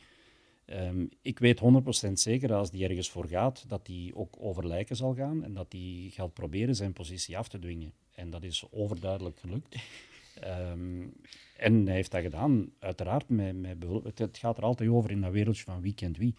[0.64, 4.66] Ehm, ik weet 100% zeker dat als die ergens voor gaat, dat hij ook over
[4.66, 7.92] lijken zal gaan en dat hij gaat proberen zijn positie af te dwingen.
[8.14, 9.76] En dat is overduidelijk gelukt.
[10.34, 11.06] Ehm,
[11.56, 13.28] en hij heeft dat gedaan, uiteraard.
[13.28, 13.76] Met, met,
[14.14, 16.34] het gaat er altijd over in dat wereldje van wie kent wie.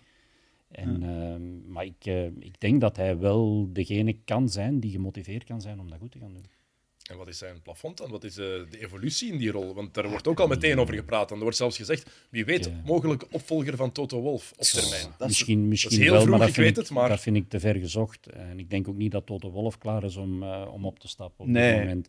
[0.67, 5.43] En, ehm, maar ik, eh, ik denk dat hij wel degene kan zijn die gemotiveerd
[5.43, 6.45] kan zijn om dat goed te gaan doen.
[7.11, 8.09] En wat is zijn plafond dan?
[8.09, 9.73] Wat is eh, de evolutie in die rol?
[9.73, 11.29] Want daar wordt ook al meteen over gepraat.
[11.29, 12.81] En er wordt zelfs gezegd, wie weet, Ja.
[12.85, 15.01] mogelijke opvolger van Toto Wolff op termijn.
[15.17, 17.19] Dat is- misschien misschien heel wel, vroeg, maar, dat ik vind weet het, maar- dat
[17.19, 18.27] vind ik te ver gezocht.
[18.27, 21.07] En ik denk ook niet dat Toto Wolff klaar is om, eh, om op te
[21.07, 21.71] stappen op Nee.
[21.71, 22.07] dit moment.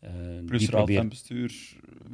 [0.00, 0.10] Eh,
[0.46, 1.08] Plus die raad van probeert...
[1.08, 1.52] bestuur.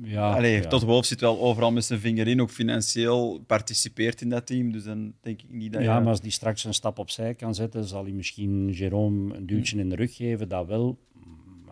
[0.03, 0.67] Ja, Allee, ja.
[0.69, 4.73] Tot Wolf zit wel overal met zijn vinger in, ook financieel participeert in dat team.
[4.73, 6.01] Dus dan denk ik niet dat Ja, je...
[6.01, 9.79] maar als die straks een stap opzij kan zetten, zal hij misschien Jérôme een duwtje
[9.79, 10.99] in de rug geven, dat wel.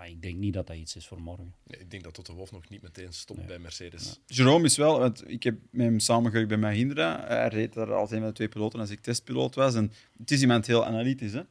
[0.07, 1.55] Maar ik denk niet dat dat iets is voor morgen.
[1.65, 4.21] Nee, ik denk dat Toto Wolff nog niet meteen stopt bij Mercedes.
[4.27, 7.25] Jerome is wel, want ik heb met hem samengewerkt bij Mahindra.
[7.27, 9.75] Hij reed daar als een van de twee piloten als ik testpiloot was.
[9.75, 11.33] En het is iemand heel analytisch.
[11.33, 11.43] Hè?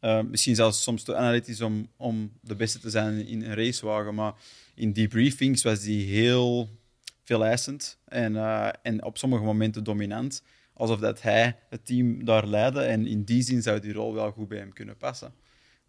[0.00, 4.14] Eh, misschien zelfs soms te analytisch om, om de beste te zijn in een racewagen.
[4.14, 4.34] Maar
[4.74, 6.68] in debriefings was hij heel
[7.24, 10.42] veel eisend en, eh, en op sommige momenten dominant.
[10.72, 12.80] Alsof dat hij het team daar leidde.
[12.80, 15.34] En in die zin zou die rol wel goed bij hem kunnen passen.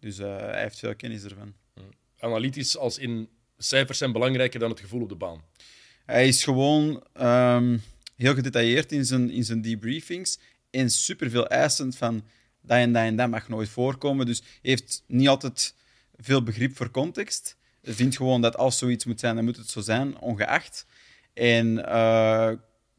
[0.00, 1.54] Dus eh, hij heeft veel kennis ervan.
[2.20, 5.42] Analytisch als in cijfers zijn belangrijker dan het gevoel op de baan.
[6.06, 7.78] Hij is gewoon ehm,
[8.16, 10.38] heel gedetailleerd in zijn, in zijn debriefings
[10.70, 12.22] en superveel eisend van
[12.62, 14.26] dat en dat en dat mag nooit voorkomen.
[14.26, 15.74] Dus hij heeft niet altijd
[16.16, 17.56] veel begrip voor context.
[17.82, 20.86] Hij vindt gewoon dat als zoiets moet zijn, dan moet het zo zijn, ongeacht.
[21.34, 22.52] En eh,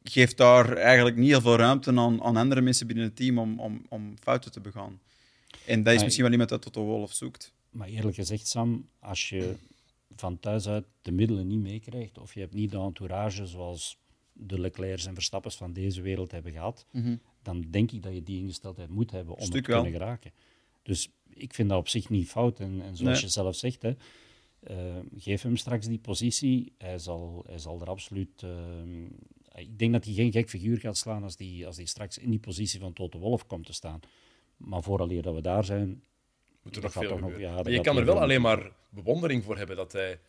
[0.04, 3.60] geeft daar eigenlijk niet heel veel ruimte aan, aan andere mensen binnen het team om,
[3.60, 5.00] om, om fouten te begaan.
[5.66, 7.54] En dat is misschien wel iemand dat Toto Wolff zoekt.
[7.72, 9.56] Maar eerlijk gezegd, Sam, als je
[10.16, 13.98] van thuis uit de middelen niet meekrijgt, of je hebt niet de entourage zoals
[14.34, 16.86] de Leclercs en Verstappens van deze wereld hebben gehad,
[17.42, 19.82] dan denk ik dat je die ingesteldheid moet hebben om Stuk het te wel.
[19.82, 20.32] kunnen geraken.
[20.84, 22.60] Dus ik vind dat op zich niet fout.
[22.60, 23.22] En, en zoals Nee.
[23.22, 23.94] je zelf zegt, hè,
[24.60, 26.74] eh, geef hem straks die positie.
[26.78, 28.44] Hij zal, hij zal er absoluut...
[28.44, 32.18] eh, ik denk dat hij geen gek figuur gaat slaan als die, als die straks
[32.18, 34.00] in die positie van Toto Wolff komt te staan.
[34.58, 36.04] Maar vooraleer dat we daar zijn,
[36.64, 39.44] Moet er Dat nog veel nog- ja, maar je kan er wel alleen maar bewondering
[39.44, 40.20] voor hebben dat hij,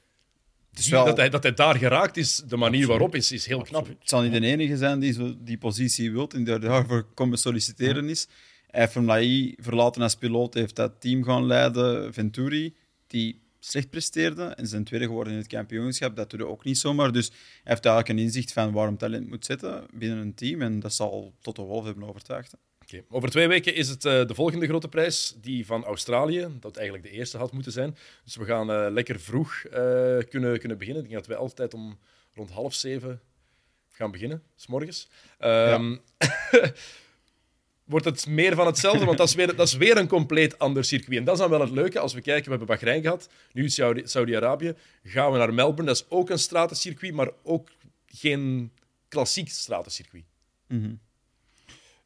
[0.90, 2.36] wel- dat hij, dat hij daar geraakt is.
[2.36, 3.86] De manier waarop is, is heel knap.
[3.86, 7.38] Het zal niet de enige zijn die zo die positie wil en die daarvoor komen
[7.38, 8.28] solliciteren is.
[8.66, 12.74] Hij heeft verlaten als piloot, heeft dat team gaan leiden, Venturi,
[13.06, 16.16] die slecht presteerde en zijn tweede geworden in het kampioenschap.
[16.16, 17.12] Dat doet hij ook niet zomaar.
[17.12, 20.80] Dus hij heeft eigenlijk een inzicht van waarom talent moet zitten binnen een team en
[20.80, 22.54] dat zal Toto Wolff hebben overtuigd.
[23.10, 27.06] Over twee weken is het eh, de volgende grote prijs, die van Australië, dat eigenlijk
[27.08, 27.96] de eerste had moeten zijn.
[28.24, 29.72] Dus we gaan eh, lekker vroeg eh,
[30.28, 31.02] kunnen, kunnen beginnen.
[31.02, 31.98] Ik denk dat wij altijd om
[32.34, 33.20] rond half zeven
[33.88, 35.08] gaan beginnen, s morgens.
[35.38, 35.96] Ehm,
[37.84, 40.84] Wordt het meer van hetzelfde, want dat is, weer, dat is weer een compleet ander
[40.84, 41.18] circuit.
[41.18, 41.98] En dat is dan wel het leuke.
[41.98, 44.74] Als we kijken, we hebben Bahrein gehad, nu Saudi- Saudi-Arabië.
[45.04, 47.68] Gaan we naar Melbourne, dat is ook een stratencircuit, maar ook
[48.06, 48.72] geen
[49.08, 50.24] klassiek stratencircuit.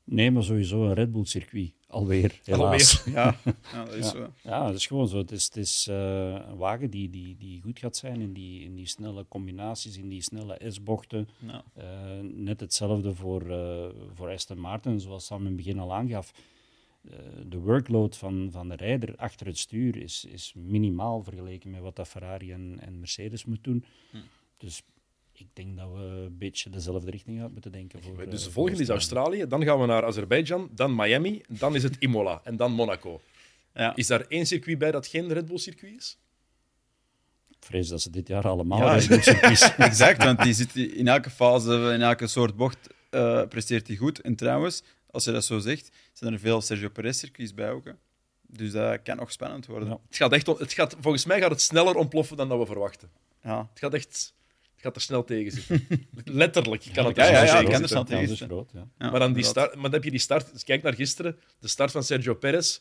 [0.07, 1.73] Nee, maar sowieso een Red Bull-circuit.
[1.89, 2.99] Alweer, helaas.
[2.99, 3.15] Alweer.
[3.15, 3.37] Ja,
[3.73, 4.11] ja dat is Ja.
[4.11, 4.33] zo.
[4.43, 5.19] Ja, dat is gewoon zo.
[5.19, 8.63] Het is, het is eh, een wagen die, die, die goed gaat zijn in die,
[8.63, 11.29] in die snelle combinaties, in die snelle S-bochten.
[11.47, 11.65] Ja.
[11.75, 11.85] Eh,
[12.23, 16.33] net hetzelfde voor, eh, voor Aston Martin, zoals Sam in het begin al aangaf.
[17.47, 21.97] De workload van, van de rijder achter het stuur is, is minimaal vergeleken met wat
[21.97, 23.85] dat Ferrari en, en Mercedes moet doen.
[24.57, 24.83] Dus
[25.39, 28.03] Ik denk dat we een beetje dezelfde richting uit moeten denken.
[28.03, 31.75] Voor, Dus de eh, volgende is Australië, dan gaan we naar Azerbeidzjan, dan Miami, dan
[31.75, 33.21] is het Imola en dan Monaco.
[33.75, 33.97] Ja.
[33.97, 36.19] Is daar één circuit bij dat geen Red Bull-circuit is?
[37.49, 40.77] Ik vrees dat ze dit jaar allemaal Ja, Red Bull circuits- Exact, want die zit
[40.77, 42.79] in elke fase, in elke soort bocht
[43.11, 44.21] eh, presteert hij goed.
[44.21, 47.85] En trouwens, als je dat zo zegt, zijn er veel Sergio Perez-circuits bij ook.
[47.85, 47.93] hè.
[48.49, 49.89] Dus dat kan nog spannend worden.
[49.89, 49.99] Ja.
[50.07, 53.11] Het gaat echt, het gaat, volgens mij gaat het sneller ontploffen dan dat we verwachten.
[53.43, 53.59] Ja.
[53.71, 54.35] Het gaat echt
[54.77, 55.87] het gaat er snel tegen zitten.
[56.25, 58.39] Letterlijk kan het Ja, er ja, ja, ik kan er snel Ja, tegen dat is
[58.39, 58.57] zitten.
[58.57, 58.89] groot, ja.
[58.99, 60.53] Ja, Maar dan, die start, maar dan heb je die start.
[60.53, 62.81] Dus kijk naar gisteren, de start van Sergio Perez.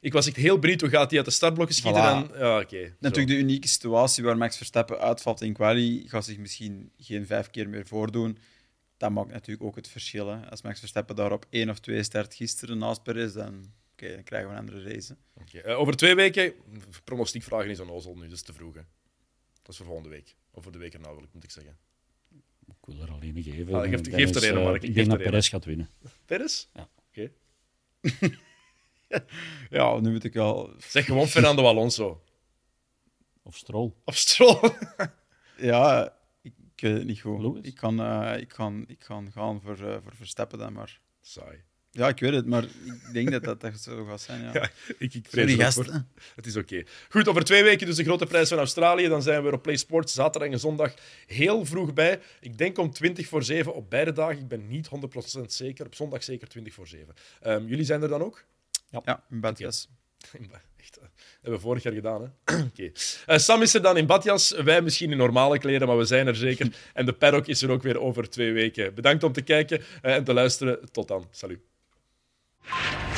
[0.00, 2.02] Ik was echt heel benieuwd hoe gaat hij uit de startblokken schieten.
[2.02, 2.32] Voilà.
[2.32, 2.96] En, ja, oké.
[3.00, 7.50] Natuurlijk de unieke situatie waar Max Verstappen uitvalt in quali, gaat zich misschien geen vijf
[7.50, 8.38] keer meer voordoen.
[8.96, 10.28] Dat maakt natuurlijk ook het verschil.
[10.28, 10.50] Hè.
[10.50, 14.22] Als Max Verstappen daar op één of twee start gisteren naast Perez, dan, oké, dan
[14.22, 15.16] krijgen we een andere race.
[15.40, 16.52] Oké, eh, over twee weken,
[17.04, 18.74] pronostiekvragen is onnozel nu, dat is te vroeg.
[18.74, 18.80] Hè.
[19.62, 20.34] Dat is voor volgende week.
[20.54, 21.76] Of voor de week erna, wil ik, moet ik zeggen.
[22.66, 23.74] Ik wil er alleen niet geven.
[23.74, 25.24] Ah, geef- Dennis, geef er een, Mark, geef Ik denk dat een.
[25.24, 25.90] Perez gaat winnen.
[26.24, 26.66] Perez?
[26.74, 26.88] Ja.
[27.08, 27.30] Oké.
[29.70, 30.74] Ja, nu moet ik wel...
[30.78, 32.22] Zeg gewoon Fernando Alonso.
[33.42, 33.92] Of Stroll.
[34.04, 34.70] Of Stroll.
[35.56, 37.40] Ja, ik, ik weet het niet goed.
[37.42, 37.62] Lewis?
[37.62, 41.00] Ik kan, eh, ik, kan, ik kan gaan voor, eh, voor Verstappen dan maar.
[41.20, 41.62] Saai.
[41.96, 44.42] Ja, ik weet het, maar ik denk dat dat, dat zo gaat zijn.
[44.42, 44.52] Ja.
[44.54, 46.08] Ja, ik, ik vrees er gasten.
[46.34, 46.84] Het is oké.
[47.08, 49.08] Goed, over twee weken dus de grote prijs van Australië.
[49.08, 50.94] Dan zijn we weer op Play Sports, zaterdag en zondag
[51.26, 52.20] heel vroeg bij.
[52.40, 54.38] Ik denk om 20 voor 7 op beide dagen.
[54.38, 54.88] Ik ben niet
[55.38, 55.86] 100% zeker.
[55.86, 57.14] Op zondag zeker 20 voor 7.
[57.40, 58.44] Ehm, jullie zijn er dan ook?
[58.90, 59.88] Ja, een badjas.
[60.76, 62.56] Echt, dat hebben we vorig jaar gedaan, hè?
[62.70, 62.90] Oké.
[63.26, 66.26] Eh, Sam is er dan in badjas, wij misschien in normale kleren, maar we zijn
[66.26, 66.72] er zeker.
[66.92, 68.94] En de paddock is er ook weer over twee weken.
[68.94, 70.90] Bedankt om te kijken eh, en te luisteren.
[70.92, 71.28] Tot dan.
[71.30, 71.73] Salut.
[72.66, 73.13] you